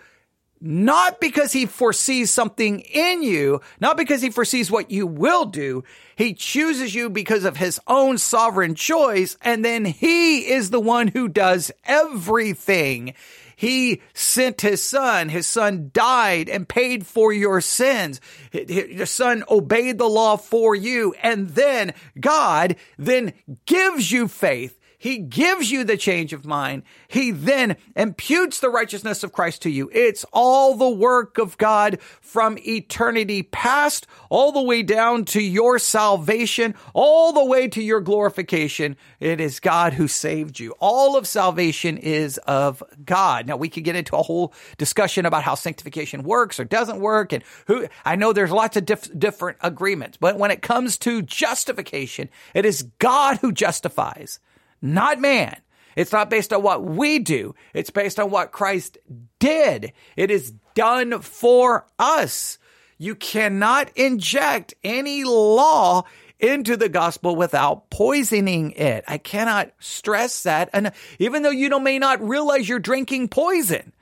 not 0.60 1.20
because 1.20 1.52
he 1.52 1.66
foresees 1.66 2.30
something 2.30 2.80
in 2.80 3.22
you, 3.22 3.60
not 3.80 3.96
because 3.96 4.22
he 4.22 4.30
foresees 4.30 4.70
what 4.70 4.90
you 4.90 5.06
will 5.06 5.44
do. 5.44 5.84
He 6.16 6.34
chooses 6.34 6.94
you 6.94 7.10
because 7.10 7.44
of 7.44 7.56
his 7.56 7.80
own 7.86 8.18
sovereign 8.18 8.74
choice. 8.74 9.36
And 9.42 9.64
then 9.64 9.84
he 9.84 10.50
is 10.50 10.70
the 10.70 10.80
one 10.80 11.08
who 11.08 11.28
does 11.28 11.70
everything. 11.84 13.14
He 13.58 14.02
sent 14.14 14.60
his 14.60 14.80
son. 14.80 15.30
His 15.30 15.48
son 15.48 15.90
died 15.92 16.48
and 16.48 16.68
paid 16.68 17.04
for 17.04 17.32
your 17.32 17.60
sins. 17.60 18.20
Your 18.52 19.04
son 19.04 19.42
obeyed 19.50 19.98
the 19.98 20.08
law 20.08 20.36
for 20.36 20.76
you. 20.76 21.12
And 21.24 21.48
then 21.48 21.92
God 22.20 22.76
then 22.98 23.32
gives 23.66 24.12
you 24.12 24.28
faith 24.28 24.77
he 24.98 25.18
gives 25.18 25.70
you 25.70 25.84
the 25.84 25.96
change 25.96 26.32
of 26.32 26.44
mind. 26.44 26.82
He 27.06 27.30
then 27.30 27.76
imputes 27.94 28.58
the 28.58 28.68
righteousness 28.68 29.22
of 29.22 29.32
Christ 29.32 29.62
to 29.62 29.70
you. 29.70 29.88
It's 29.92 30.24
all 30.32 30.74
the 30.74 30.90
work 30.90 31.38
of 31.38 31.56
God 31.56 32.00
from 32.20 32.58
eternity 32.66 33.44
past, 33.44 34.08
all 34.28 34.50
the 34.50 34.62
way 34.62 34.82
down 34.82 35.24
to 35.26 35.40
your 35.40 35.78
salvation, 35.78 36.74
all 36.94 37.32
the 37.32 37.44
way 37.44 37.68
to 37.68 37.80
your 37.80 38.00
glorification. 38.00 38.96
It 39.20 39.40
is 39.40 39.60
God 39.60 39.92
who 39.92 40.08
saved 40.08 40.58
you. 40.58 40.74
All 40.80 41.16
of 41.16 41.28
salvation 41.28 41.96
is 41.96 42.38
of 42.38 42.82
God. 43.04 43.46
Now 43.46 43.56
we 43.56 43.68
could 43.68 43.84
get 43.84 43.94
into 43.94 44.16
a 44.16 44.22
whole 44.22 44.52
discussion 44.78 45.26
about 45.26 45.44
how 45.44 45.54
sanctification 45.54 46.24
works 46.24 46.58
or 46.58 46.64
doesn't 46.64 46.98
work. 46.98 47.32
And 47.32 47.44
who, 47.68 47.86
I 48.04 48.16
know 48.16 48.32
there's 48.32 48.50
lots 48.50 48.76
of 48.76 48.84
diff- 48.84 49.16
different 49.16 49.58
agreements, 49.60 50.16
but 50.16 50.36
when 50.36 50.50
it 50.50 50.60
comes 50.60 50.98
to 50.98 51.22
justification, 51.22 52.30
it 52.52 52.64
is 52.64 52.82
God 52.98 53.36
who 53.38 53.52
justifies 53.52 54.40
not 54.80 55.20
man. 55.20 55.60
It's 55.96 56.12
not 56.12 56.30
based 56.30 56.52
on 56.52 56.62
what 56.62 56.84
we 56.84 57.18
do. 57.18 57.54
It's 57.74 57.90
based 57.90 58.20
on 58.20 58.30
what 58.30 58.52
Christ 58.52 58.98
did. 59.40 59.92
It 60.16 60.30
is 60.30 60.52
done 60.74 61.20
for 61.20 61.86
us. 61.98 62.58
You 62.98 63.14
cannot 63.14 63.90
inject 63.96 64.74
any 64.84 65.24
law 65.24 66.04
into 66.38 66.76
the 66.76 66.88
gospel 66.88 67.34
without 67.34 67.90
poisoning 67.90 68.72
it. 68.72 69.04
I 69.08 69.18
cannot 69.18 69.72
stress 69.80 70.44
that. 70.44 70.70
And 70.72 70.92
even 71.18 71.42
though 71.42 71.50
you 71.50 71.78
may 71.80 71.98
not 71.98 72.22
realize 72.22 72.68
you're 72.68 72.78
drinking 72.78 73.28
poison, 73.28 73.92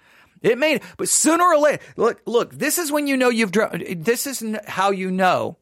it 0.42 0.58
may, 0.58 0.80
but 0.98 1.08
sooner 1.08 1.44
or 1.44 1.58
later, 1.58 1.82
look, 1.96 2.20
look, 2.26 2.52
this 2.52 2.78
is 2.78 2.92
when 2.92 3.06
you 3.06 3.16
know 3.16 3.30
you've, 3.30 3.52
drunk. 3.52 3.84
this 4.04 4.26
is 4.26 4.44
how 4.66 4.90
you 4.90 5.10
know 5.10 5.56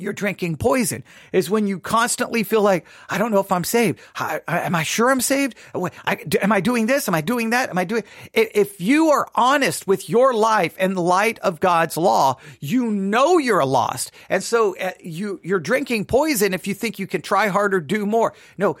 you're 0.00 0.12
drinking 0.12 0.56
poison 0.56 1.04
is 1.32 1.50
when 1.50 1.66
you 1.66 1.78
constantly 1.78 2.42
feel 2.42 2.62
like, 2.62 2.86
I 3.08 3.18
don't 3.18 3.30
know 3.30 3.40
if 3.40 3.52
I'm 3.52 3.64
saved. 3.64 4.00
I, 4.16 4.40
I, 4.48 4.60
am 4.60 4.74
I 4.74 4.82
sure 4.82 5.10
I'm 5.10 5.20
saved? 5.20 5.54
I, 5.74 6.18
am 6.40 6.52
I 6.52 6.60
doing 6.60 6.86
this? 6.86 7.08
Am 7.08 7.14
I 7.14 7.20
doing 7.20 7.50
that? 7.50 7.70
Am 7.70 7.78
I 7.78 7.84
doing, 7.84 8.04
if 8.32 8.80
you 8.80 9.10
are 9.10 9.28
honest 9.34 9.86
with 9.86 10.08
your 10.08 10.32
life 10.32 10.76
in 10.78 10.94
the 10.94 11.02
light 11.02 11.38
of 11.40 11.60
God's 11.60 11.96
law, 11.96 12.38
you 12.60 12.90
know 12.90 13.38
you're 13.38 13.64
lost. 13.64 14.12
And 14.28 14.42
so 14.42 14.76
uh, 14.78 14.92
you, 15.00 15.40
you're 15.42 15.60
drinking 15.60 16.06
poison 16.06 16.54
if 16.54 16.66
you 16.66 16.74
think 16.74 16.98
you 16.98 17.06
can 17.06 17.22
try 17.22 17.48
harder, 17.48 17.80
do 17.80 18.06
more. 18.06 18.34
No, 18.56 18.78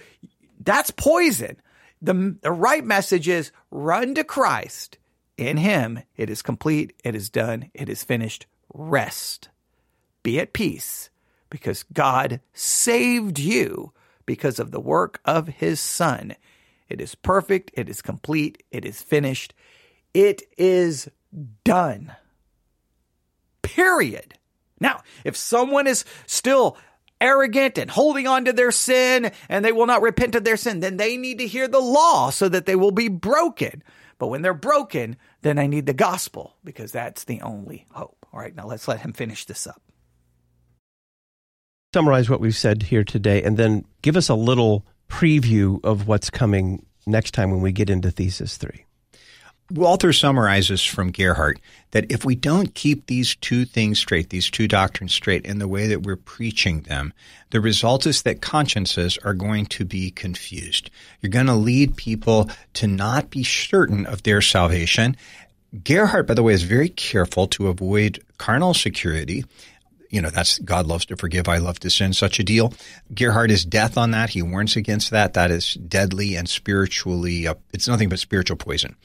that's 0.58 0.90
poison. 0.90 1.56
The, 2.02 2.36
the 2.40 2.52
right 2.52 2.84
message 2.84 3.28
is 3.28 3.52
run 3.70 4.14
to 4.14 4.24
Christ. 4.24 4.96
In 5.36 5.56
him, 5.56 6.00
it 6.16 6.30
is 6.30 6.42
complete. 6.42 6.94
It 7.04 7.14
is 7.14 7.30
done. 7.30 7.70
It 7.74 7.88
is 7.88 8.04
finished. 8.04 8.46
Rest. 8.72 9.48
Be 10.22 10.38
at 10.38 10.52
peace 10.52 11.09
because 11.50 11.82
God 11.92 12.40
saved 12.52 13.38
you 13.38 13.92
because 14.24 14.58
of 14.58 14.70
the 14.70 14.80
work 14.80 15.20
of 15.24 15.48
his 15.48 15.80
son. 15.80 16.34
It 16.88 17.00
is 17.00 17.14
perfect. 17.14 17.70
It 17.74 17.88
is 17.88 18.02
complete. 18.02 18.62
It 18.70 18.84
is 18.84 19.02
finished. 19.02 19.54
It 20.14 20.42
is 20.56 21.08
done. 21.64 22.14
Period. 23.62 24.34
Now, 24.80 25.02
if 25.24 25.36
someone 25.36 25.86
is 25.86 26.04
still 26.26 26.76
arrogant 27.20 27.76
and 27.76 27.90
holding 27.90 28.26
on 28.26 28.46
to 28.46 28.52
their 28.52 28.72
sin 28.72 29.30
and 29.48 29.64
they 29.64 29.72
will 29.72 29.86
not 29.86 30.02
repent 30.02 30.34
of 30.34 30.44
their 30.44 30.56
sin, 30.56 30.80
then 30.80 30.96
they 30.96 31.16
need 31.16 31.38
to 31.38 31.46
hear 31.46 31.68
the 31.68 31.80
law 31.80 32.30
so 32.30 32.48
that 32.48 32.66
they 32.66 32.76
will 32.76 32.92
be 32.92 33.08
broken. 33.08 33.82
But 34.18 34.28
when 34.28 34.42
they're 34.42 34.54
broken, 34.54 35.16
then 35.42 35.58
I 35.58 35.66
need 35.66 35.86
the 35.86 35.94
gospel 35.94 36.56
because 36.64 36.92
that's 36.92 37.24
the 37.24 37.40
only 37.42 37.86
hope. 37.92 38.26
All 38.32 38.40
right, 38.40 38.54
now 38.54 38.66
let's 38.66 38.88
let 38.88 39.00
him 39.00 39.12
finish 39.12 39.44
this 39.44 39.66
up. 39.66 39.80
Summarize 41.92 42.30
what 42.30 42.40
we've 42.40 42.54
said 42.54 42.84
here 42.84 43.02
today 43.02 43.42
and 43.42 43.56
then 43.56 43.84
give 44.02 44.16
us 44.16 44.28
a 44.28 44.34
little 44.36 44.86
preview 45.08 45.84
of 45.84 46.06
what's 46.06 46.30
coming 46.30 46.86
next 47.04 47.32
time 47.34 47.50
when 47.50 47.62
we 47.62 47.72
get 47.72 47.90
into 47.90 48.12
Thesis 48.12 48.56
3. 48.58 48.84
Walther 49.72 50.12
summarizes 50.12 50.84
from 50.84 51.10
Gerhard 51.10 51.60
that 51.90 52.08
if 52.08 52.24
we 52.24 52.36
don't 52.36 52.76
keep 52.76 53.06
these 53.06 53.34
two 53.34 53.64
things 53.64 53.98
straight, 53.98 54.30
these 54.30 54.48
two 54.48 54.68
doctrines 54.68 55.12
straight 55.12 55.44
in 55.44 55.58
the 55.58 55.66
way 55.66 55.88
that 55.88 56.04
we're 56.04 56.14
preaching 56.14 56.82
them, 56.82 57.12
the 57.50 57.60
result 57.60 58.06
is 58.06 58.22
that 58.22 58.40
consciences 58.40 59.18
are 59.24 59.34
going 59.34 59.66
to 59.66 59.84
be 59.84 60.12
confused. 60.12 60.90
You're 61.20 61.30
going 61.30 61.46
to 61.46 61.54
lead 61.54 61.96
people 61.96 62.48
to 62.74 62.86
not 62.86 63.30
be 63.30 63.42
certain 63.42 64.06
of 64.06 64.22
their 64.22 64.40
salvation. 64.40 65.16
Gerhard, 65.82 66.28
by 66.28 66.34
the 66.34 66.44
way, 66.44 66.52
is 66.52 66.62
very 66.62 66.88
careful 66.88 67.48
to 67.48 67.66
avoid 67.66 68.22
carnal 68.38 68.74
security 68.74 69.44
you 70.10 70.20
know, 70.20 70.30
that's 70.30 70.58
God 70.58 70.86
loves 70.86 71.06
to 71.06 71.16
forgive, 71.16 71.48
I 71.48 71.58
love 71.58 71.78
to 71.80 71.90
sin, 71.90 72.12
such 72.12 72.38
a 72.38 72.44
deal. 72.44 72.74
Gerhard 73.14 73.50
is 73.50 73.64
death 73.64 73.96
on 73.96 74.10
that. 74.10 74.30
He 74.30 74.42
warns 74.42 74.76
against 74.76 75.10
that. 75.10 75.34
That 75.34 75.50
is 75.50 75.74
deadly 75.74 76.36
and 76.36 76.48
spiritually, 76.48 77.46
uh, 77.46 77.54
it's 77.72 77.88
nothing 77.88 78.08
but 78.08 78.18
spiritual 78.18 78.56
poison. 78.56 78.96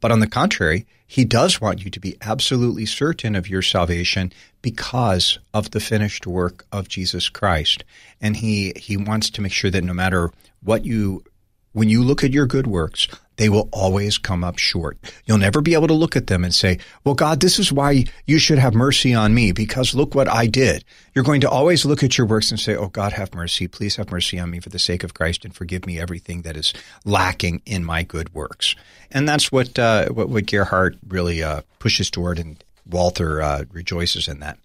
But 0.00 0.12
on 0.12 0.20
the 0.20 0.26
contrary, 0.26 0.86
he 1.06 1.24
does 1.24 1.60
want 1.60 1.84
you 1.84 1.90
to 1.90 2.00
be 2.00 2.16
absolutely 2.20 2.86
certain 2.86 3.34
of 3.34 3.48
your 3.48 3.62
salvation 3.62 4.32
because 4.62 5.38
of 5.52 5.70
the 5.70 5.80
finished 5.80 6.26
work 6.26 6.66
of 6.70 6.88
Jesus 6.88 7.28
Christ. 7.28 7.84
And 8.20 8.36
he, 8.36 8.72
he 8.76 8.96
wants 8.96 9.30
to 9.30 9.42
make 9.42 9.52
sure 9.52 9.70
that 9.70 9.84
no 9.84 9.94
matter 9.94 10.30
what 10.62 10.84
you, 10.84 11.24
when 11.72 11.88
you 11.88 12.02
look 12.02 12.24
at 12.24 12.32
your 12.32 12.46
good 12.46 12.66
works, 12.66 13.08
they 13.38 13.48
will 13.48 13.68
always 13.72 14.18
come 14.18 14.42
up 14.42 14.58
short. 14.58 14.98
You'll 15.24 15.38
never 15.38 15.60
be 15.60 15.74
able 15.74 15.86
to 15.86 15.94
look 15.94 16.16
at 16.16 16.26
them 16.26 16.42
and 16.42 16.52
say, 16.52 16.78
well, 17.04 17.14
God, 17.14 17.40
this 17.40 17.58
is 17.58 17.72
why 17.72 18.04
you 18.26 18.38
should 18.38 18.58
have 18.58 18.74
mercy 18.74 19.14
on 19.14 19.32
me 19.32 19.52
because 19.52 19.94
look 19.94 20.14
what 20.14 20.28
I 20.28 20.46
did. 20.46 20.84
You're 21.14 21.24
going 21.24 21.40
to 21.42 21.48
always 21.48 21.84
look 21.84 22.02
at 22.02 22.18
your 22.18 22.26
works 22.26 22.50
and 22.50 22.58
say, 22.58 22.74
oh, 22.74 22.88
God, 22.88 23.12
have 23.12 23.34
mercy. 23.34 23.68
Please 23.68 23.94
have 23.96 24.10
mercy 24.10 24.40
on 24.40 24.50
me 24.50 24.58
for 24.58 24.70
the 24.70 24.78
sake 24.78 25.04
of 25.04 25.14
Christ 25.14 25.44
and 25.44 25.54
forgive 25.54 25.86
me 25.86 26.00
everything 26.00 26.42
that 26.42 26.56
is 26.56 26.74
lacking 27.04 27.62
in 27.64 27.84
my 27.84 28.02
good 28.02 28.34
works. 28.34 28.74
And 29.12 29.28
that's 29.28 29.52
what, 29.52 29.78
uh, 29.78 30.08
what, 30.08 30.28
what 30.28 30.46
Gerhard 30.46 30.98
really 31.06 31.42
uh, 31.42 31.62
pushes 31.78 32.10
toward 32.10 32.40
and 32.40 32.62
Walther 32.86 33.40
uh, 33.40 33.64
rejoices 33.70 34.26
in 34.26 34.40
that. 34.40 34.58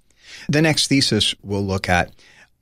The 0.50 0.62
next 0.62 0.88
thesis 0.88 1.36
we'll 1.44 1.66
look 1.66 1.89
at 1.89 2.12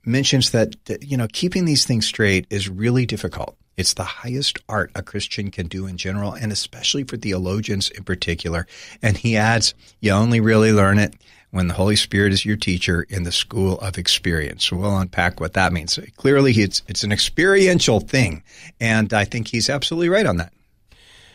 mentions 0.04 0.50
that, 0.50 0.76
you 1.00 1.16
know, 1.16 1.28
keeping 1.32 1.64
these 1.64 1.86
things 1.86 2.06
straight 2.06 2.46
is 2.50 2.68
really 2.68 3.06
difficult. 3.06 3.56
It's 3.76 3.94
the 3.94 4.04
highest 4.04 4.58
art 4.68 4.90
a 4.94 5.02
Christian 5.02 5.50
can 5.50 5.66
do 5.66 5.86
in 5.86 5.96
general, 5.96 6.32
and 6.32 6.52
especially 6.52 7.04
for 7.04 7.16
theologians 7.16 7.90
in 7.90 8.04
particular. 8.04 8.66
And 9.00 9.16
he 9.16 9.36
adds, 9.36 9.74
you 10.00 10.12
only 10.12 10.40
really 10.40 10.72
learn 10.72 10.98
it 10.98 11.14
when 11.50 11.68
the 11.68 11.74
Holy 11.74 11.96
Spirit 11.96 12.32
is 12.32 12.44
your 12.44 12.56
teacher 12.56 13.06
in 13.08 13.22
the 13.22 13.32
school 13.32 13.78
of 13.80 13.98
experience. 13.98 14.64
So 14.64 14.76
we'll 14.76 14.98
unpack 14.98 15.40
what 15.40 15.52
that 15.54 15.72
means. 15.72 15.98
Clearly, 16.16 16.52
it's, 16.52 16.82
it's 16.88 17.04
an 17.04 17.12
experiential 17.12 18.00
thing. 18.00 18.42
And 18.80 19.12
I 19.12 19.24
think 19.24 19.48
he's 19.48 19.70
absolutely 19.70 20.08
right 20.08 20.26
on 20.26 20.36
that. 20.38 20.52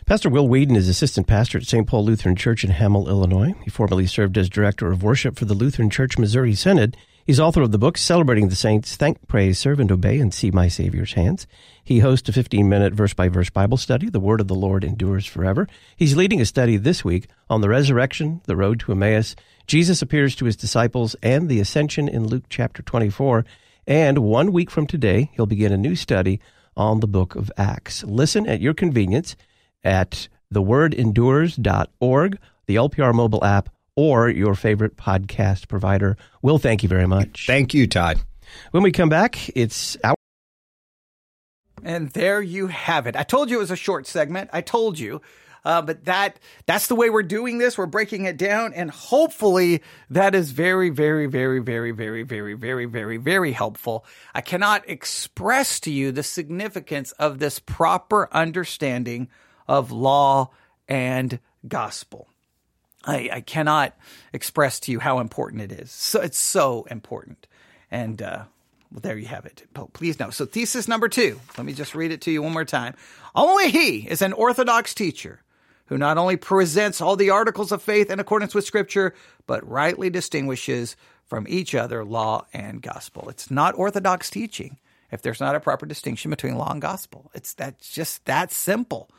Pastor 0.05 0.29
Will 0.29 0.47
Weedon 0.47 0.75
is 0.75 0.87
assistant 0.87 1.27
pastor 1.27 1.57
at 1.57 1.65
St. 1.65 1.85
Paul 1.85 2.05
Lutheran 2.05 2.35
Church 2.35 2.63
in 2.63 2.69
Hamel, 2.69 3.09
Illinois. 3.09 3.53
He 3.63 3.69
formerly 3.69 4.07
served 4.07 4.37
as 4.37 4.47
director 4.47 4.91
of 4.91 5.03
worship 5.03 5.37
for 5.37 5.45
the 5.45 5.53
Lutheran 5.53 5.89
Church 5.89 6.17
Missouri 6.17 6.55
Synod 6.55 6.95
He's 7.27 7.41
author 7.41 7.61
of 7.61 7.73
the 7.73 7.77
book 7.77 7.97
Celebrating 7.97 8.47
the 8.47 8.55
Saints, 8.55 8.95
Thank, 8.95 9.27
Praise, 9.27 9.59
Serve, 9.59 9.81
and 9.81 9.91
Obey, 9.91 10.17
and 10.17 10.33
See 10.33 10.49
My 10.49 10.69
Savior's 10.69 11.11
Hands. 11.11 11.45
He 11.83 11.99
hosts 11.99 12.29
a 12.29 12.31
15 12.31 12.69
minute 12.69 12.93
verse 12.93 13.13
by 13.13 13.27
verse 13.27 13.49
Bible 13.49 13.75
study. 13.75 14.09
The 14.09 14.21
Word 14.21 14.39
of 14.39 14.47
the 14.47 14.55
Lord 14.55 14.85
endures 14.85 15.25
forever. 15.25 15.67
He's 15.97 16.15
leading 16.15 16.39
a 16.39 16.45
study 16.45 16.77
this 16.77 17.03
week 17.03 17.27
on 17.49 17.59
the 17.59 17.67
resurrection, 17.67 18.39
the 18.45 18.55
road 18.55 18.79
to 18.79 18.93
Emmaus. 18.93 19.35
Jesus 19.67 20.01
appears 20.01 20.37
to 20.37 20.45
his 20.45 20.55
disciples 20.55 21.17
and 21.21 21.49
the 21.49 21.59
ascension 21.59 22.07
in 22.07 22.27
Luke 22.27 22.45
chapter 22.47 22.81
24. 22.81 23.43
And 23.85 24.19
one 24.19 24.53
week 24.53 24.71
from 24.71 24.87
today, 24.87 25.29
he'll 25.33 25.47
begin 25.47 25.73
a 25.73 25.77
new 25.77 25.97
study 25.97 26.39
on 26.77 27.01
the 27.01 27.07
book 27.07 27.35
of 27.35 27.51
Acts. 27.57 28.05
Listen 28.05 28.47
at 28.47 28.61
your 28.61 28.73
convenience 28.73 29.35
at 29.83 30.29
thewordendures.org, 30.53 32.39
the 32.67 32.75
LPR 32.75 33.13
mobile 33.13 33.43
app, 33.43 33.67
or 33.97 34.29
your 34.29 34.55
favorite 34.55 34.95
podcast 34.95 35.67
provider. 35.67 36.15
Will, 36.41 36.59
thank 36.59 36.83
you 36.83 36.87
very 36.87 37.07
much. 37.07 37.45
Thank 37.47 37.73
you, 37.73 37.87
Todd. 37.87 38.21
When 38.71 38.83
we 38.83 38.93
come 38.93 39.09
back, 39.09 39.49
it's 39.57 39.97
our. 40.03 40.15
And 41.83 42.09
there 42.11 42.41
you 42.41 42.67
have 42.67 43.07
it. 43.07 43.17
I 43.17 43.23
told 43.23 43.49
you 43.49 43.57
it 43.57 43.59
was 43.59 43.71
a 43.71 43.75
short 43.75 44.07
segment. 44.07 44.51
I 44.53 44.61
told 44.61 44.97
you. 44.97 45.21
Uh, 45.65 45.81
but 45.81 46.05
that 46.05 46.39
that's 46.65 46.87
the 46.87 46.95
way 46.95 47.09
we're 47.09 47.23
doing 47.23 47.57
this. 47.57 47.77
We're 47.77 47.87
breaking 47.87 48.23
it 48.23 48.37
down, 48.37 48.73
and 48.73 48.89
hopefully 48.89 49.81
that 50.09 50.33
is 50.33 50.51
very, 50.51 50.89
very, 50.89 51.25
very, 51.25 51.59
very, 51.59 51.91
very, 51.91 52.23
very, 52.23 52.53
very, 52.53 52.85
very, 52.85 53.17
very 53.17 53.51
helpful. 53.51 54.05
I 54.33 54.39
cannot 54.39 54.87
express 54.87 55.81
to 55.81 55.91
you 55.91 56.13
the 56.13 56.23
significance 56.23 57.11
of 57.13 57.39
this 57.39 57.59
proper 57.59 58.29
understanding 58.31 59.27
of 59.67 59.91
law 59.91 60.51
and 60.87 61.39
gospel. 61.67 62.29
I, 63.07 63.29
I 63.31 63.41
cannot 63.41 63.95
express 64.33 64.79
to 64.81 64.91
you 64.91 64.99
how 64.99 65.19
important 65.19 65.61
it 65.61 65.71
is. 65.71 65.91
So 65.91 66.21
it's 66.21 66.37
so 66.37 66.85
important. 66.91 67.47
And 67.89 68.21
uh, 68.21 68.43
well, 68.91 69.01
there 69.01 69.17
you 69.17 69.27
have 69.27 69.45
it. 69.45 69.63
Please 69.93 70.19
know. 70.19 70.29
So, 70.29 70.45
thesis 70.45 70.87
number 70.87 71.09
two. 71.09 71.39
Let 71.57 71.65
me 71.65 71.73
just 71.73 71.95
read 71.95 72.11
it 72.11 72.21
to 72.21 72.31
you 72.31 72.41
one 72.41 72.53
more 72.53 72.65
time. 72.65 72.95
Only 73.35 73.69
he 73.69 73.99
is 74.07 74.21
an 74.21 74.33
orthodox 74.33 74.93
teacher 74.93 75.41
who 75.87 75.97
not 75.97 76.17
only 76.17 76.35
presents 76.35 77.01
all 77.01 77.15
the 77.15 77.29
articles 77.29 77.71
of 77.71 77.81
faith 77.81 78.11
in 78.11 78.19
accordance 78.19 78.53
with 78.53 78.65
Scripture, 78.65 79.13
but 79.45 79.67
rightly 79.67 80.09
distinguishes 80.09 80.95
from 81.25 81.45
each 81.49 81.75
other 81.75 82.03
law 82.03 82.45
and 82.53 82.81
gospel. 82.81 83.29
It's 83.29 83.51
not 83.51 83.75
orthodox 83.77 84.29
teaching 84.29 84.77
if 85.11 85.21
there's 85.21 85.39
not 85.39 85.55
a 85.55 85.59
proper 85.61 85.85
distinction 85.85 86.31
between 86.31 86.57
law 86.57 86.71
and 86.71 86.81
gospel. 86.81 87.31
It's 87.33 87.53
that's 87.53 87.93
just 87.93 88.25
that 88.25 88.51
simple. 88.51 89.09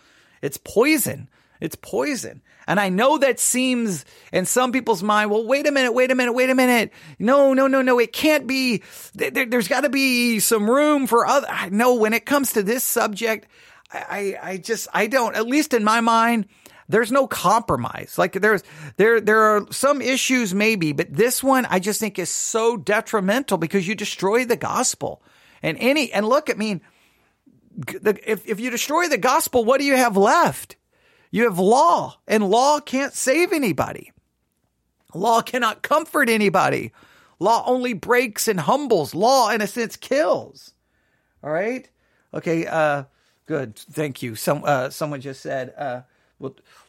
It's 0.41 0.59
poison 0.59 1.29
it's 1.61 1.77
poison. 1.77 2.43
And 2.67 2.79
I 2.79 2.91
know 2.91 3.17
that 3.19 3.41
seems 3.41 4.05
in 4.33 4.45
some 4.45 4.73
people's 4.73 5.03
mind, 5.03 5.31
well, 5.31 5.47
wait 5.47 5.67
a 5.67 5.73
minute, 5.73 5.93
wait 5.93 6.11
a 6.11 6.15
minute, 6.15 6.33
wait 6.33 6.51
a 6.51 6.55
minute. 6.55 6.93
No, 7.19 7.55
no, 7.55 7.67
no, 7.67 7.81
no. 7.81 7.99
It 7.99 8.13
can't 8.13 8.47
be, 8.47 8.83
there, 9.15 9.47
has 9.51 9.69
got 9.69 9.83
to 9.83 9.89
be 9.89 10.39
some 10.39 10.69
room 10.69 11.07
for 11.07 11.27
other. 11.27 11.47
I 11.49 11.71
know 11.71 11.95
when 11.95 12.13
it 12.13 12.27
comes 12.27 12.53
to 12.53 12.63
this 12.63 12.85
subject, 12.85 13.49
I, 13.91 14.37
I 14.43 14.57
just, 14.59 14.89
I 14.93 15.07
don't, 15.07 15.35
at 15.35 15.47
least 15.47 15.73
in 15.73 15.83
my 15.83 16.01
mind, 16.01 16.47
there's 16.91 17.13
no 17.13 17.27
compromise. 17.27 18.17
Like 18.19 18.33
there's, 18.33 18.63
there, 18.97 19.21
there 19.21 19.41
are 19.41 19.67
some 19.71 20.03
issues 20.03 20.55
maybe, 20.55 20.93
but 20.93 21.13
this 21.13 21.43
one 21.43 21.67
I 21.67 21.79
just 21.79 22.01
think 22.01 22.19
is 22.19 22.31
so 22.31 22.77
detrimental 22.77 23.59
because 23.59 23.89
you 23.89 23.95
destroy 23.95 24.45
the 24.45 24.57
gospel. 24.57 25.23
And 25.63 25.77
any, 25.81 26.13
and 26.13 26.27
look, 26.27 26.51
I 26.51 26.55
mean, 26.55 26.83
if, 27.87 28.47
if 28.47 28.61
you 28.61 28.71
destroy 28.71 29.09
the 29.09 29.19
gospel, 29.19 29.65
what 29.65 29.81
do 29.81 29.87
you 29.87 29.97
have 29.97 30.17
left? 30.17 30.77
You 31.31 31.45
have 31.45 31.59
law, 31.59 32.19
and 32.27 32.49
law 32.49 32.81
can't 32.81 33.13
save 33.13 33.53
anybody. 33.53 34.13
Law 35.15 35.43
cannot 35.43 35.83
comfort 35.83 36.29
anybody. 36.29 36.93
Law 37.39 37.65
only 37.67 37.93
breaks 37.93 38.49
and 38.49 38.61
humbles. 38.61 39.15
Law, 39.15 39.51
in 39.51 39.61
a 39.61 39.67
sense, 39.67 39.97
kills. 39.97 40.73
All 41.43 41.51
right. 41.51 41.89
Okay. 42.35 42.67
Uh, 42.67 43.05
good. 43.47 43.77
Thank 43.77 44.23
you. 44.23 44.35
Some 44.35 44.63
uh, 44.65 44.91
someone 44.91 45.21
just 45.21 45.41
said. 45.41 45.73
Uh, 45.77 46.03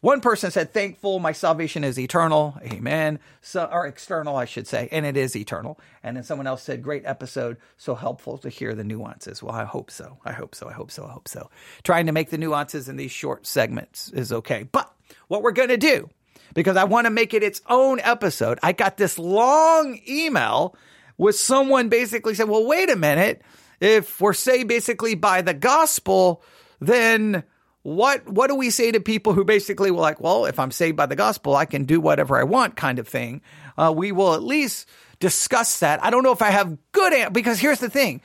one 0.01 0.21
person 0.21 0.51
said, 0.51 0.73
"Thankful, 0.73 1.19
my 1.19 1.31
salvation 1.31 1.83
is 1.83 1.97
eternal." 1.97 2.55
Amen. 2.63 3.19
So, 3.41 3.67
or 3.71 3.87
external, 3.87 4.35
I 4.35 4.45
should 4.45 4.67
say, 4.67 4.87
and 4.91 5.05
it 5.05 5.17
is 5.17 5.35
eternal. 5.35 5.79
And 6.03 6.15
then 6.15 6.23
someone 6.23 6.45
else 6.45 6.61
said, 6.61 6.83
"Great 6.83 7.03
episode, 7.05 7.57
so 7.75 7.95
helpful 7.95 8.37
to 8.39 8.49
hear 8.49 8.75
the 8.75 8.83
nuances." 8.83 9.41
Well, 9.41 9.55
I 9.55 9.65
hope 9.65 9.89
so. 9.89 10.17
I 10.23 10.33
hope 10.33 10.53
so. 10.53 10.69
I 10.69 10.73
hope 10.73 10.91
so. 10.91 11.05
I 11.05 11.11
hope 11.11 11.27
so. 11.27 11.49
Trying 11.83 12.05
to 12.05 12.11
make 12.11 12.29
the 12.29 12.37
nuances 12.37 12.87
in 12.87 12.95
these 12.95 13.11
short 13.11 13.47
segments 13.47 14.09
is 14.09 14.31
okay, 14.31 14.63
but 14.71 14.93
what 15.27 15.41
we're 15.41 15.51
going 15.51 15.69
to 15.69 15.77
do, 15.77 16.09
because 16.53 16.77
I 16.77 16.83
want 16.83 17.05
to 17.05 17.11
make 17.11 17.33
it 17.33 17.41
its 17.41 17.61
own 17.67 17.99
episode, 18.01 18.59
I 18.61 18.71
got 18.71 18.97
this 18.97 19.17
long 19.17 19.99
email 20.07 20.75
with 21.17 21.35
someone 21.35 21.89
basically 21.89 22.35
said, 22.35 22.49
"Well, 22.49 22.67
wait 22.67 22.91
a 22.91 22.95
minute. 22.95 23.41
If 23.81 24.21
we're 24.21 24.33
say 24.33 24.63
basically 24.63 25.15
by 25.15 25.41
the 25.41 25.55
gospel, 25.55 26.43
then." 26.79 27.43
What 27.83 28.27
what 28.27 28.47
do 28.47 28.55
we 28.55 28.69
say 28.69 28.91
to 28.91 28.99
people 28.99 29.33
who 29.33 29.43
basically 29.43 29.91
were 29.91 30.01
like, 30.01 30.19
well, 30.19 30.45
if 30.45 30.59
I'm 30.59 30.71
saved 30.71 30.97
by 30.97 31.05
the 31.05 31.15
gospel, 31.15 31.55
I 31.55 31.65
can 31.65 31.85
do 31.85 32.01
whatever 32.01 32.37
I 32.37 32.43
want, 32.43 32.75
kind 32.75 32.99
of 32.99 33.07
thing? 33.07 33.41
Uh, 33.77 33.93
we 33.95 34.11
will 34.11 34.33
at 34.33 34.43
least 34.43 34.87
discuss 35.19 35.79
that. 35.79 36.03
I 36.03 36.09
don't 36.09 36.23
know 36.23 36.31
if 36.31 36.41
I 36.41 36.49
have 36.49 36.77
good 36.91 37.33
because 37.33 37.59
here's 37.59 37.79
the 37.79 37.89
thing: 37.89 38.21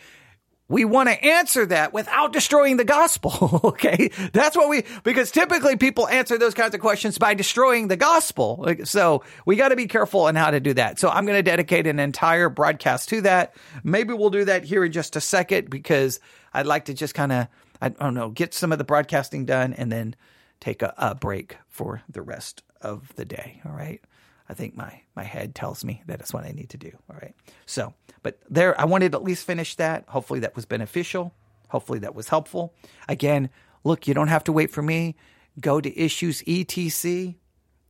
we 0.68 0.84
want 0.84 1.10
to 1.10 1.24
answer 1.24 1.66
that 1.66 1.92
without 1.92 2.32
destroying 2.32 2.78
the 2.78 2.84
gospel. 2.84 3.60
okay. 3.64 4.10
That's 4.32 4.56
what 4.56 4.68
we, 4.68 4.84
because 5.02 5.30
typically 5.30 5.76
people 5.76 6.08
answer 6.08 6.38
those 6.38 6.54
kinds 6.54 6.74
of 6.74 6.80
questions 6.80 7.18
by 7.18 7.34
destroying 7.34 7.88
the 7.88 7.96
gospel. 7.96 8.66
So 8.84 9.22
we 9.44 9.56
got 9.56 9.68
to 9.68 9.76
be 9.76 9.86
careful 9.86 10.22
on 10.22 10.36
how 10.36 10.50
to 10.50 10.60
do 10.60 10.72
that. 10.74 10.98
So 10.98 11.10
I'm 11.10 11.26
going 11.26 11.38
to 11.38 11.42
dedicate 11.42 11.86
an 11.86 11.98
entire 11.98 12.48
broadcast 12.48 13.10
to 13.10 13.20
that. 13.22 13.54
Maybe 13.82 14.14
we'll 14.14 14.30
do 14.30 14.46
that 14.46 14.64
here 14.64 14.84
in 14.84 14.92
just 14.92 15.16
a 15.16 15.20
second 15.20 15.68
because 15.68 16.18
I'd 16.54 16.66
like 16.66 16.86
to 16.86 16.94
just 16.94 17.14
kind 17.14 17.32
of, 17.32 17.48
I 17.84 17.88
don't 17.90 18.14
know, 18.14 18.30
get 18.30 18.54
some 18.54 18.72
of 18.72 18.78
the 18.78 18.84
broadcasting 18.84 19.44
done 19.44 19.74
and 19.74 19.92
then 19.92 20.16
take 20.60 20.82
a, 20.82 20.94
a 20.96 21.14
break 21.14 21.58
for 21.68 22.02
the 22.08 22.22
rest 22.22 22.62
of 22.80 23.14
the 23.16 23.24
day. 23.24 23.60
All 23.66 23.72
right. 23.72 24.00
I 24.48 24.54
think 24.54 24.76
my 24.76 25.00
my 25.16 25.22
head 25.22 25.54
tells 25.54 25.84
me 25.84 26.02
that 26.06 26.20
is 26.20 26.32
what 26.32 26.44
I 26.44 26.52
need 26.52 26.70
to 26.70 26.78
do. 26.78 26.92
All 27.10 27.16
right. 27.16 27.34
So, 27.66 27.94
but 28.22 28.38
there, 28.48 28.78
I 28.80 28.84
wanted 28.84 29.12
to 29.12 29.18
at 29.18 29.24
least 29.24 29.46
finish 29.46 29.74
that. 29.76 30.04
Hopefully, 30.08 30.40
that 30.40 30.54
was 30.56 30.66
beneficial. 30.66 31.34
Hopefully, 31.68 31.98
that 32.00 32.14
was 32.14 32.28
helpful. 32.28 32.74
Again, 33.08 33.50
look, 33.84 34.06
you 34.06 34.14
don't 34.14 34.28
have 34.28 34.44
to 34.44 34.52
wait 34.52 34.70
for 34.70 34.82
me. 34.82 35.16
Go 35.60 35.80
to 35.80 35.98
issues 35.98 36.42
etc, 36.46 37.34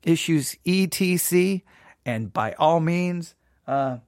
issues 0.02 0.57
etc, 0.66 1.61
and 2.04 2.33
by 2.33 2.52
all 2.52 2.78
means, 2.80 3.35
uh, 3.66 3.98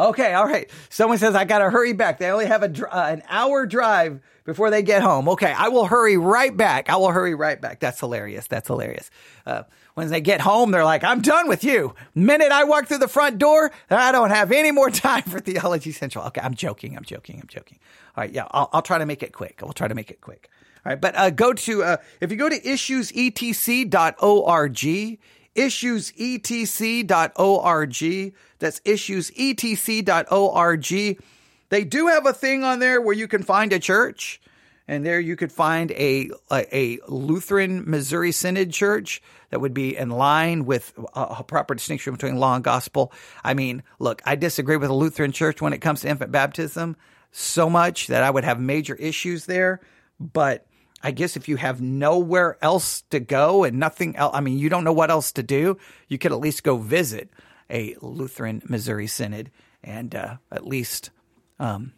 Okay, 0.00 0.32
all 0.32 0.46
right. 0.46 0.70
Someone 0.88 1.18
says 1.18 1.34
I 1.34 1.44
got 1.44 1.58
to 1.58 1.68
hurry 1.68 1.92
back. 1.92 2.18
They 2.18 2.30
only 2.30 2.46
have 2.46 2.62
a, 2.62 2.94
uh, 2.96 3.10
an 3.10 3.22
hour 3.28 3.66
drive 3.66 4.20
before 4.44 4.70
they 4.70 4.82
get 4.82 5.02
home. 5.02 5.28
Okay, 5.28 5.52
I 5.52 5.68
will 5.68 5.84
hurry 5.84 6.16
right 6.16 6.56
back. 6.56 6.88
I 6.88 6.96
will 6.96 7.10
hurry 7.10 7.34
right 7.34 7.60
back. 7.60 7.80
That's 7.80 8.00
hilarious. 8.00 8.46
That's 8.46 8.66
hilarious. 8.66 9.10
Uh, 9.44 9.64
when 9.94 10.08
they 10.08 10.22
get 10.22 10.40
home, 10.40 10.70
they're 10.70 10.86
like, 10.86 11.04
I'm 11.04 11.20
done 11.20 11.48
with 11.48 11.64
you. 11.64 11.94
Minute 12.14 12.50
I 12.50 12.64
walk 12.64 12.86
through 12.86 12.98
the 12.98 13.08
front 13.08 13.36
door, 13.38 13.70
I 13.90 14.10
don't 14.10 14.30
have 14.30 14.52
any 14.52 14.70
more 14.70 14.88
time 14.90 15.24
for 15.24 15.38
Theology 15.38 15.92
Central. 15.92 16.24
Okay, 16.28 16.40
I'm 16.42 16.54
joking. 16.54 16.96
I'm 16.96 17.04
joking. 17.04 17.38
I'm 17.38 17.48
joking. 17.48 17.78
All 18.16 18.22
right, 18.24 18.32
yeah, 18.32 18.46
I'll, 18.52 18.70
I'll 18.72 18.82
try 18.82 18.96
to 18.96 19.04
make 19.06 19.22
it 19.22 19.34
quick. 19.34 19.60
I'll 19.62 19.74
try 19.74 19.88
to 19.88 19.94
make 19.94 20.10
it 20.10 20.22
quick. 20.22 20.48
All 20.86 20.90
right, 20.90 21.00
but 21.00 21.14
uh, 21.14 21.28
go 21.28 21.52
to, 21.52 21.82
uh, 21.82 21.98
if 22.22 22.30
you 22.30 22.38
go 22.38 22.48
to 22.48 22.58
issuesetc.org, 22.58 23.90
issuesetc.org. 25.54 28.34
That's 28.58 28.80
issuesetc.org. 28.80 31.18
They 31.70 31.84
do 31.84 32.08
have 32.08 32.26
a 32.26 32.32
thing 32.32 32.64
on 32.64 32.80
there 32.80 33.00
where 33.00 33.14
you 33.14 33.28
can 33.28 33.44
find 33.44 33.72
a 33.72 33.78
church, 33.78 34.40
and 34.88 35.06
there 35.06 35.20
you 35.20 35.36
could 35.36 35.52
find 35.52 35.92
a, 35.92 36.30
a, 36.50 36.76
a 36.76 36.98
Lutheran 37.06 37.88
Missouri 37.88 38.32
Synod 38.32 38.72
church 38.72 39.22
that 39.50 39.60
would 39.60 39.72
be 39.72 39.96
in 39.96 40.10
line 40.10 40.64
with 40.64 40.92
uh, 41.14 41.36
a 41.38 41.44
proper 41.44 41.74
distinction 41.74 42.12
between 42.12 42.36
law 42.36 42.56
and 42.56 42.64
gospel. 42.64 43.12
I 43.44 43.54
mean, 43.54 43.84
look, 44.00 44.20
I 44.24 44.34
disagree 44.34 44.76
with 44.76 44.90
a 44.90 44.94
Lutheran 44.94 45.32
church 45.32 45.62
when 45.62 45.72
it 45.72 45.78
comes 45.78 46.00
to 46.00 46.08
infant 46.08 46.32
baptism 46.32 46.96
so 47.30 47.70
much 47.70 48.08
that 48.08 48.24
I 48.24 48.30
would 48.30 48.44
have 48.44 48.58
major 48.58 48.96
issues 48.96 49.46
there, 49.46 49.80
but 50.18 50.66
I 51.02 51.10
guess 51.12 51.36
if 51.36 51.48
you 51.48 51.56
have 51.56 51.80
nowhere 51.80 52.58
else 52.62 53.02
to 53.10 53.20
go 53.20 53.64
and 53.64 53.78
nothing 53.78 54.16
else, 54.16 54.34
I 54.34 54.40
mean, 54.40 54.58
you 54.58 54.68
don't 54.68 54.84
know 54.84 54.92
what 54.92 55.10
else 55.10 55.32
to 55.32 55.42
do, 55.42 55.78
you 56.08 56.18
could 56.18 56.32
at 56.32 56.40
least 56.40 56.62
go 56.62 56.76
visit 56.76 57.30
a 57.70 57.96
Lutheran 58.02 58.62
Missouri 58.66 59.06
Synod 59.06 59.50
and 59.82 60.14
uh, 60.14 60.36
at 60.52 60.66
least 60.66 61.10
um, 61.58 61.92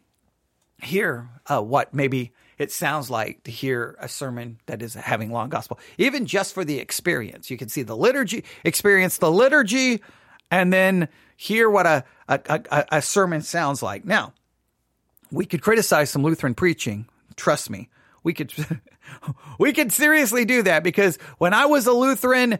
hear 0.82 1.28
uh, 1.46 1.60
what 1.60 1.94
maybe 1.94 2.32
it 2.58 2.70
sounds 2.70 3.10
like 3.10 3.42
to 3.44 3.50
hear 3.50 3.96
a 3.98 4.08
sermon 4.08 4.58
that 4.66 4.82
is 4.82 4.94
having 4.94 5.32
law 5.32 5.42
and 5.42 5.50
gospel, 5.50 5.80
even 5.98 6.26
just 6.26 6.54
for 6.54 6.64
the 6.64 6.78
experience. 6.78 7.50
You 7.50 7.56
can 7.56 7.68
see 7.68 7.82
the 7.82 7.96
liturgy, 7.96 8.44
experience 8.62 9.18
the 9.18 9.32
liturgy, 9.32 10.00
and 10.50 10.72
then 10.72 11.08
hear 11.36 11.68
what 11.68 11.86
a, 11.86 12.04
a, 12.28 12.40
a, 12.48 12.84
a 12.92 13.02
sermon 13.02 13.42
sounds 13.42 13.82
like. 13.82 14.04
Now, 14.04 14.32
we 15.32 15.46
could 15.46 15.62
criticize 15.62 16.10
some 16.10 16.22
Lutheran 16.22 16.54
preaching. 16.54 17.08
Trust 17.34 17.70
me, 17.70 17.88
we 18.22 18.34
could 18.34 18.52
we 19.58 19.72
could 19.72 19.92
seriously 19.92 20.44
do 20.44 20.62
that 20.62 20.82
because 20.82 21.18
when 21.38 21.54
I 21.54 21.66
was 21.66 21.86
a 21.86 21.92
Lutheran, 21.92 22.58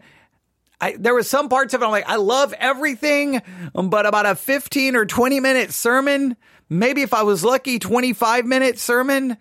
I, 0.79 0.95
there 0.97 1.13
was 1.13 1.29
some 1.29 1.49
parts 1.49 1.73
of 1.73 1.81
it 1.81 1.85
I'm 1.85 1.91
like, 1.91 2.09
I 2.09 2.17
love 2.17 2.53
everything, 2.53 3.41
but 3.73 4.05
about 4.05 4.25
a 4.25 4.35
15 4.35 4.95
or 4.95 5.05
20 5.05 5.39
minute 5.39 5.71
sermon, 5.71 6.35
maybe 6.69 7.01
if 7.01 7.13
I 7.13 7.23
was 7.23 7.43
lucky, 7.43 7.79
25 7.79 8.45
minute 8.45 8.77
sermon 8.79 9.37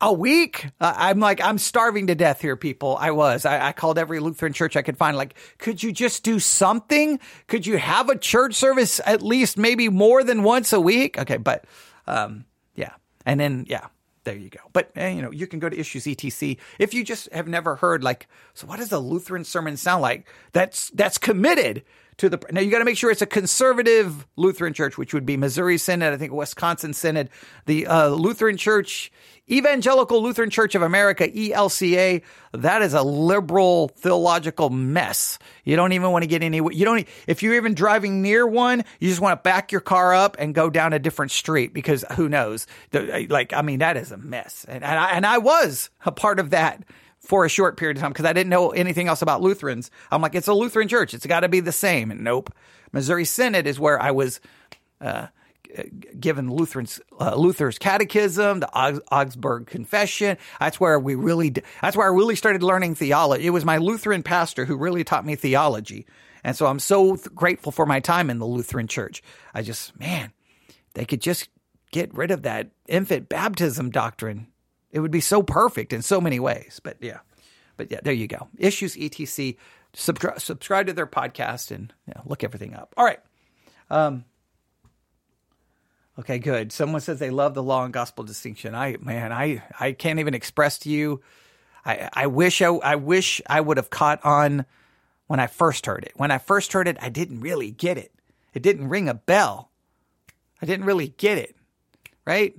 a 0.00 0.12
week. 0.12 0.68
I'm 0.80 1.18
like, 1.18 1.42
I'm 1.42 1.56
starving 1.56 2.08
to 2.08 2.14
death 2.14 2.42
here, 2.42 2.56
people. 2.56 2.96
I 3.00 3.12
was. 3.12 3.46
I, 3.46 3.68
I, 3.68 3.72
called 3.72 3.98
every 3.98 4.20
Lutheran 4.20 4.52
church 4.52 4.76
I 4.76 4.82
could 4.82 4.98
find. 4.98 5.16
Like, 5.16 5.34
could 5.58 5.82
you 5.82 5.92
just 5.92 6.24
do 6.24 6.38
something? 6.38 7.18
Could 7.46 7.66
you 7.66 7.78
have 7.78 8.10
a 8.10 8.18
church 8.18 8.54
service 8.54 9.00
at 9.06 9.22
least 9.22 9.56
maybe 9.56 9.88
more 9.88 10.22
than 10.22 10.42
once 10.42 10.74
a 10.74 10.80
week? 10.80 11.18
Okay, 11.18 11.38
but 11.38 11.64
um, 12.06 12.44
yeah. 12.74 12.92
And 13.24 13.40
then, 13.40 13.64
yeah, 13.66 13.86
there 14.24 14.36
you 14.36 14.50
go. 14.50 14.60
But 14.72 14.90
eh, 14.96 15.10
you 15.10 15.22
know, 15.22 15.30
you 15.30 15.46
can 15.46 15.58
go 15.58 15.68
to 15.68 15.78
issues 15.78 16.06
etc. 16.06 16.56
If 16.78 16.92
you 16.92 17.04
just 17.04 17.32
have 17.32 17.46
never 17.46 17.76
heard, 17.76 18.02
like, 18.02 18.26
so 18.54 18.66
what 18.66 18.78
does 18.78 18.92
a 18.92 18.98
Lutheran 18.98 19.44
sermon 19.44 19.76
sound 19.76 20.02
like? 20.02 20.26
That's 20.52 20.90
that's 20.90 21.18
committed 21.18 21.84
to 22.18 22.28
the. 22.28 22.40
Now 22.50 22.60
you 22.60 22.70
got 22.70 22.78
to 22.78 22.84
make 22.84 22.96
sure 22.96 23.10
it's 23.10 23.22
a 23.22 23.26
conservative 23.26 24.26
Lutheran 24.36 24.72
church, 24.72 24.98
which 24.98 25.14
would 25.14 25.26
be 25.26 25.36
Missouri 25.36 25.78
Synod, 25.78 26.12
I 26.12 26.16
think 26.16 26.32
Wisconsin 26.32 26.92
Synod. 26.92 27.30
The 27.66 27.86
uh, 27.86 28.08
Lutheran 28.08 28.56
Church 28.56 29.10
Evangelical 29.50 30.22
Lutheran 30.22 30.48
Church 30.48 30.74
of 30.74 30.80
America, 30.80 31.28
ELCA, 31.28 32.22
that 32.52 32.80
is 32.80 32.94
a 32.94 33.02
liberal 33.02 33.88
theological 33.88 34.70
mess. 34.70 35.38
You 35.64 35.76
don't 35.76 35.92
even 35.92 36.12
want 36.12 36.22
to 36.22 36.26
get 36.26 36.42
any, 36.42 36.56
you 36.56 36.84
don't, 36.84 37.06
if 37.26 37.42
you're 37.42 37.54
even 37.54 37.74
driving 37.74 38.22
near 38.22 38.46
one, 38.46 38.84
you 39.00 39.08
just 39.10 39.20
want 39.20 39.38
to 39.38 39.42
back 39.42 39.70
your 39.70 39.82
car 39.82 40.14
up 40.14 40.36
and 40.38 40.54
go 40.54 40.70
down 40.70 40.94
a 40.94 40.98
different 40.98 41.30
street 41.30 41.74
because 41.74 42.06
who 42.12 42.26
knows? 42.28 42.66
Like, 42.92 43.52
I 43.52 43.60
mean, 43.60 43.80
that 43.80 43.98
is 43.98 44.12
a 44.12 44.16
mess. 44.16 44.64
And, 44.66 44.82
and 44.82 44.98
I, 44.98 45.10
and 45.10 45.26
I 45.26 45.36
was 45.36 45.90
a 46.06 46.12
part 46.12 46.40
of 46.40 46.50
that 46.50 46.82
for 47.24 47.44
a 47.44 47.48
short 47.48 47.76
period 47.76 47.96
of 47.96 48.02
time 48.02 48.12
because 48.12 48.26
I 48.26 48.32
didn't 48.32 48.50
know 48.50 48.70
anything 48.70 49.08
else 49.08 49.22
about 49.22 49.40
Lutherans. 49.40 49.90
I'm 50.10 50.22
like, 50.22 50.34
it's 50.34 50.48
a 50.48 50.54
Lutheran 50.54 50.88
church. 50.88 51.14
It's 51.14 51.26
got 51.26 51.40
to 51.40 51.48
be 51.48 51.60
the 51.60 51.72
same. 51.72 52.10
And 52.10 52.22
nope. 52.22 52.52
Missouri 52.92 53.24
Synod 53.24 53.66
is 53.66 53.80
where 53.80 54.00
I 54.00 54.12
was, 54.12 54.40
uh, 55.00 55.28
given 56.20 56.52
Lutherans, 56.52 57.00
uh, 57.18 57.34
Luther's 57.34 57.78
Catechism, 57.78 58.60
the 58.60 58.70
Augsburg 58.70 59.66
Confession. 59.66 60.36
That's 60.60 60.78
where 60.78 61.00
we 61.00 61.16
really, 61.16 61.54
that's 61.82 61.96
where 61.96 62.06
I 62.06 62.14
really 62.14 62.36
started 62.36 62.62
learning 62.62 62.94
theology. 62.94 63.46
It 63.46 63.50
was 63.50 63.64
my 63.64 63.78
Lutheran 63.78 64.22
pastor 64.22 64.64
who 64.64 64.76
really 64.76 65.02
taught 65.02 65.26
me 65.26 65.34
theology. 65.34 66.06
And 66.44 66.54
so 66.54 66.66
I'm 66.66 66.78
so 66.78 67.16
th- 67.16 67.34
grateful 67.34 67.72
for 67.72 67.86
my 67.86 68.00
time 68.00 68.30
in 68.30 68.38
the 68.38 68.46
Lutheran 68.46 68.86
church. 68.86 69.22
I 69.52 69.62
just, 69.62 69.98
man, 69.98 70.32
they 70.92 71.06
could 71.06 71.22
just 71.22 71.48
get 71.90 72.14
rid 72.14 72.30
of 72.30 72.42
that 72.42 72.70
infant 72.86 73.28
baptism 73.28 73.90
doctrine. 73.90 74.46
It 74.94 75.00
would 75.00 75.10
be 75.10 75.20
so 75.20 75.42
perfect 75.42 75.92
in 75.92 76.00
so 76.00 76.20
many 76.20 76.40
ways. 76.40 76.80
But 76.82 76.96
yeah, 77.00 77.18
but 77.76 77.90
yeah, 77.90 78.00
there 78.02 78.14
you 78.14 78.28
go. 78.28 78.48
Issues 78.56 78.96
etc. 78.96 79.56
Subscribe, 79.92 80.40
subscribe 80.40 80.86
to 80.86 80.92
their 80.92 81.06
podcast 81.06 81.70
and 81.70 81.92
look 82.24 82.42
everything 82.42 82.74
up. 82.74 82.94
All 82.96 83.04
right. 83.04 83.20
Um, 83.90 84.24
Okay, 86.18 86.38
good. 86.38 86.70
Someone 86.70 87.00
says 87.00 87.18
they 87.18 87.30
love 87.30 87.54
the 87.54 87.62
law 87.62 87.84
and 87.84 87.92
gospel 87.92 88.22
distinction. 88.24 88.74
I 88.74 88.96
man, 89.00 89.32
I 89.32 89.62
I 89.80 89.92
can't 89.92 90.20
even 90.20 90.34
express 90.34 90.78
to 90.80 90.90
you. 90.90 91.20
I 91.84 92.08
I 92.12 92.26
wish 92.28 92.62
I 92.62 92.68
I 92.68 92.96
wish 92.96 93.40
I 93.48 93.60
would 93.60 93.78
have 93.78 93.90
caught 93.90 94.24
on 94.24 94.64
when 95.26 95.40
I 95.40 95.48
first 95.48 95.86
heard 95.86 96.04
it. 96.04 96.12
When 96.14 96.30
I 96.30 96.38
first 96.38 96.72
heard 96.72 96.86
it, 96.86 96.96
I 97.00 97.08
didn't 97.08 97.40
really 97.40 97.72
get 97.72 97.98
it. 97.98 98.12
It 98.52 98.62
didn't 98.62 98.88
ring 98.88 99.08
a 99.08 99.14
bell. 99.14 99.70
I 100.62 100.66
didn't 100.66 100.86
really 100.86 101.08
get 101.08 101.38
it. 101.38 101.56
Right? 102.24 102.56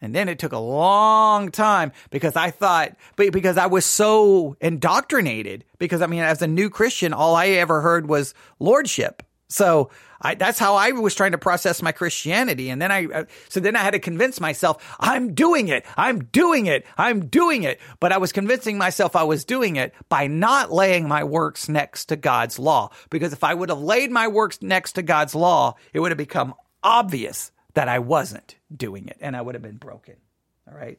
And 0.00 0.14
then 0.14 0.28
it 0.28 0.38
took 0.38 0.52
a 0.52 0.58
long 0.58 1.50
time 1.50 1.92
because 2.10 2.36
I 2.36 2.50
thought, 2.50 2.96
but 3.16 3.32
because 3.32 3.56
I 3.56 3.66
was 3.66 3.84
so 3.84 4.56
indoctrinated. 4.60 5.64
Because 5.78 6.02
I 6.02 6.06
mean, 6.06 6.22
as 6.22 6.42
a 6.42 6.46
new 6.46 6.68
Christian, 6.68 7.12
all 7.12 7.34
I 7.34 7.48
ever 7.48 7.80
heard 7.80 8.08
was 8.08 8.34
lordship. 8.58 9.22
So 9.48 9.90
I, 10.20 10.34
that's 10.34 10.58
how 10.58 10.74
I 10.74 10.92
was 10.92 11.14
trying 11.14 11.32
to 11.32 11.38
process 11.38 11.82
my 11.82 11.92
Christianity. 11.92 12.68
And 12.70 12.80
then 12.80 12.90
I, 12.90 13.06
uh, 13.06 13.24
so 13.48 13.60
then 13.60 13.76
I 13.76 13.80
had 13.80 13.92
to 13.92 13.98
convince 13.98 14.40
myself, 14.40 14.96
I'm 14.98 15.34
doing 15.34 15.68
it. 15.68 15.86
I'm 15.96 16.24
doing 16.24 16.66
it. 16.66 16.84
I'm 16.98 17.26
doing 17.26 17.62
it. 17.62 17.80
But 18.00 18.12
I 18.12 18.18
was 18.18 18.32
convincing 18.32 18.76
myself 18.76 19.14
I 19.14 19.22
was 19.22 19.44
doing 19.44 19.76
it 19.76 19.94
by 20.08 20.26
not 20.26 20.72
laying 20.72 21.06
my 21.06 21.24
works 21.24 21.68
next 21.68 22.06
to 22.06 22.16
God's 22.16 22.58
law. 22.58 22.90
Because 23.08 23.32
if 23.32 23.44
I 23.44 23.54
would 23.54 23.68
have 23.68 23.78
laid 23.78 24.10
my 24.10 24.28
works 24.28 24.60
next 24.62 24.94
to 24.94 25.02
God's 25.02 25.34
law, 25.34 25.76
it 25.92 26.00
would 26.00 26.10
have 26.10 26.18
become 26.18 26.54
obvious 26.82 27.52
that 27.76 27.88
I 27.88 27.98
wasn't 27.98 28.56
doing 28.74 29.06
it 29.06 29.18
and 29.20 29.36
I 29.36 29.42
would 29.42 29.54
have 29.54 29.62
been 29.62 29.76
broken. 29.76 30.16
All 30.66 30.76
right. 30.76 30.98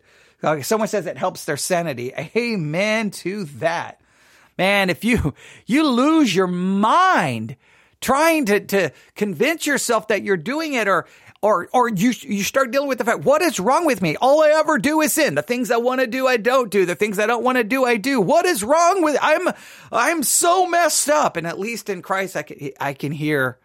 Someone 0.63 0.87
says 0.87 1.07
it 1.07 1.17
helps 1.17 1.43
their 1.45 1.57
sanity. 1.57 2.13
Amen 2.35 3.09
to 3.09 3.45
that. 3.45 3.99
Man, 4.59 4.91
if 4.91 5.03
you, 5.03 5.33
you 5.65 5.89
lose 5.89 6.33
your 6.35 6.45
mind 6.45 7.55
trying 7.99 8.45
to, 8.45 8.59
to 8.59 8.91
convince 9.15 9.65
yourself 9.65 10.09
that 10.09 10.21
you're 10.21 10.37
doing 10.37 10.73
it 10.73 10.87
or 10.87 11.07
or 11.41 11.67
or 11.73 11.89
you 11.89 12.13
you 12.21 12.43
start 12.43 12.71
dealing 12.71 12.87
with 12.87 12.97
the 12.97 13.03
fact 13.03 13.23
what 13.23 13.43
is 13.43 13.59
wrong 13.59 13.85
with 13.85 14.01
me 14.01 14.15
all 14.15 14.41
i 14.41 14.49
ever 14.49 14.79
do 14.79 15.01
is 15.01 15.13
sin 15.13 15.35
the 15.35 15.41
things 15.43 15.69
i 15.69 15.77
want 15.77 16.01
to 16.01 16.07
do 16.07 16.25
i 16.25 16.35
don't 16.35 16.71
do 16.71 16.83
the 16.83 16.95
things 16.95 17.19
i 17.19 17.27
don't 17.27 17.43
want 17.43 17.59
to 17.59 17.63
do 17.63 17.85
i 17.85 17.95
do 17.95 18.19
what 18.19 18.43
is 18.45 18.63
wrong 18.63 19.03
with 19.03 19.15
i'm 19.21 19.47
i'm 19.91 20.23
so 20.23 20.65
messed 20.65 21.09
up 21.09 21.37
and 21.37 21.45
at 21.45 21.59
least 21.59 21.89
in 21.89 22.01
christ 22.01 22.35
i 22.35 22.41
can 22.41 22.71
i 22.79 22.91
can 22.91 23.11
hear 23.11 23.59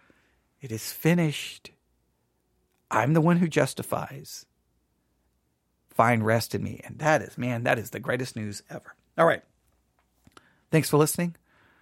it 0.60 0.70
is 0.70 0.92
finished 0.92 1.72
I'm 2.92 3.14
the 3.14 3.20
one 3.22 3.38
who 3.38 3.48
justifies. 3.48 4.44
Find 5.90 6.24
rest 6.24 6.54
in 6.54 6.62
me. 6.62 6.80
And 6.84 6.98
that 6.98 7.22
is, 7.22 7.38
man, 7.38 7.64
that 7.64 7.78
is 7.78 7.90
the 7.90 8.00
greatest 8.00 8.36
news 8.36 8.62
ever. 8.70 8.94
All 9.16 9.26
right. 9.26 9.42
Thanks 10.70 10.90
for 10.90 10.98
listening. 10.98 11.34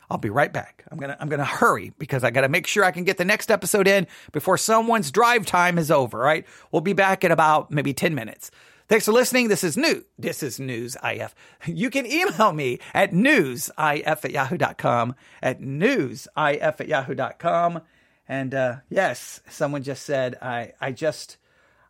I'll 0.09 0.19
be 0.19 0.31
right 0.31 0.53
back. 0.53 0.85
I'm 0.91 0.99
gonna 0.99 1.17
I'm 1.21 1.29
gonna 1.29 1.45
hurry 1.45 1.93
because 1.99 2.25
I 2.25 2.31
gotta 2.31 2.49
make 2.49 2.67
sure 2.67 2.85
I 2.85 2.91
can 2.91 3.05
get 3.05 3.17
the 3.17 3.25
next 3.25 3.51
episode 3.51 3.87
in 3.87 4.09
before 4.33 4.59
someone's 4.59 5.13
drive 5.13 5.47
time 5.47 5.79
is 5.79 5.91
over. 5.91 6.19
Right? 6.19 6.45
We'll 6.73 6.81
be 6.81 6.93
back 6.93 7.23
in 7.23 7.31
about 7.31 7.71
maybe 7.71 7.93
10 7.93 8.15
minutes. 8.15 8.51
Thanks 8.89 9.05
for 9.05 9.13
listening. 9.13 9.47
This 9.47 9.63
is 9.63 9.77
new. 9.77 10.05
This 10.19 10.43
is 10.43 10.59
News 10.59 10.97
IF. 11.05 11.33
You 11.65 11.91
can 11.91 12.07
email 12.07 12.53
me 12.53 12.81
at 12.93 13.13
newsif 13.13 13.71
at 13.79 14.31
yahoo.com, 14.33 15.15
at 15.41 15.61
newsif 15.61 16.27
at 16.37 16.89
yahoo.com. 16.89 17.83
And 18.31 18.55
uh, 18.55 18.77
yes, 18.89 19.41
someone 19.51 19.83
just 19.83 20.05
said, 20.05 20.39
I, 20.41 20.73
I 20.81 20.93
just 20.93 21.37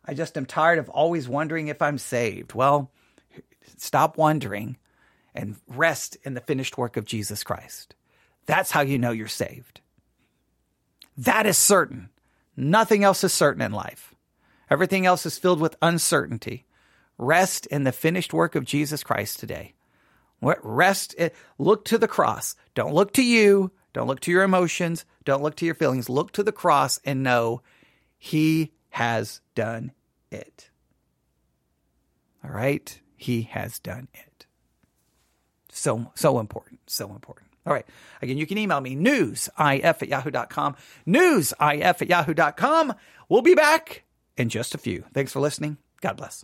I 0.03 0.15
just 0.15 0.35
am 0.35 0.47
tired 0.47 0.79
of 0.79 0.89
always 0.89 1.29
wondering 1.29 1.67
if 1.67 1.83
I'm 1.83 1.99
saved. 1.99 2.55
Well, 2.55 2.89
stop 3.77 4.17
wondering 4.17 4.77
and 5.35 5.57
rest 5.67 6.17
in 6.23 6.33
the 6.33 6.41
finished 6.41 6.79
work 6.79 6.97
of 6.97 7.05
Jesus 7.05 7.43
Christ. 7.43 7.93
That's 8.47 8.71
how 8.71 8.81
you 8.81 8.97
know 8.97 9.11
you're 9.11 9.27
saved. 9.27 9.81
That 11.15 11.45
is 11.45 11.59
certain. 11.59 12.09
Nothing 12.57 13.03
else 13.03 13.23
is 13.23 13.31
certain 13.31 13.61
in 13.61 13.71
life. 13.71 14.15
Everything 14.67 15.05
else 15.05 15.27
is 15.27 15.37
filled 15.37 15.59
with 15.59 15.77
uncertainty. 15.79 16.65
Rest 17.19 17.67
in 17.67 17.83
the 17.83 17.91
finished 17.91 18.33
work 18.33 18.55
of 18.55 18.65
Jesus 18.65 19.03
Christ 19.03 19.39
today. 19.39 19.75
What 20.39 20.57
rest, 20.63 21.13
eh, 21.19 21.29
look 21.59 21.85
to 21.85 21.99
the 21.99 22.07
cross. 22.07 22.55
Don't 22.73 22.95
look 22.95 23.13
to 23.13 23.23
you. 23.23 23.71
Don't 23.93 24.07
look 24.07 24.19
to 24.21 24.31
your 24.31 24.43
emotions. 24.43 25.05
Don't 25.23 25.43
look 25.43 25.55
to 25.57 25.65
your 25.65 25.75
feelings. 25.75 26.09
Look 26.09 26.31
to 26.33 26.43
the 26.43 26.51
cross 26.51 26.99
and 27.05 27.23
know 27.23 27.61
He 28.17 28.71
has 28.89 29.41
done 29.55 29.91
it. 30.31 30.69
All 32.43 32.51
right? 32.51 32.99
He 33.15 33.43
has 33.43 33.79
done 33.79 34.07
it. 34.13 34.45
So, 35.71 36.11
so 36.15 36.39
important. 36.39 36.79
So 36.87 37.11
important. 37.11 37.47
All 37.65 37.73
right. 37.73 37.85
Again, 38.21 38.37
you 38.37 38.47
can 38.47 38.57
email 38.57 38.81
me 38.81 38.95
newsif 38.95 39.51
at 39.85 40.07
yahoo.com. 40.07 40.75
Newsif 41.07 42.01
at 42.01 42.09
yahoo.com. 42.09 42.93
We'll 43.29 43.41
be 43.41 43.55
back 43.55 44.03
in 44.37 44.49
just 44.49 44.73
a 44.73 44.77
few. 44.77 45.05
Thanks 45.13 45.31
for 45.31 45.39
listening. 45.39 45.77
God 46.01 46.17
bless. 46.17 46.43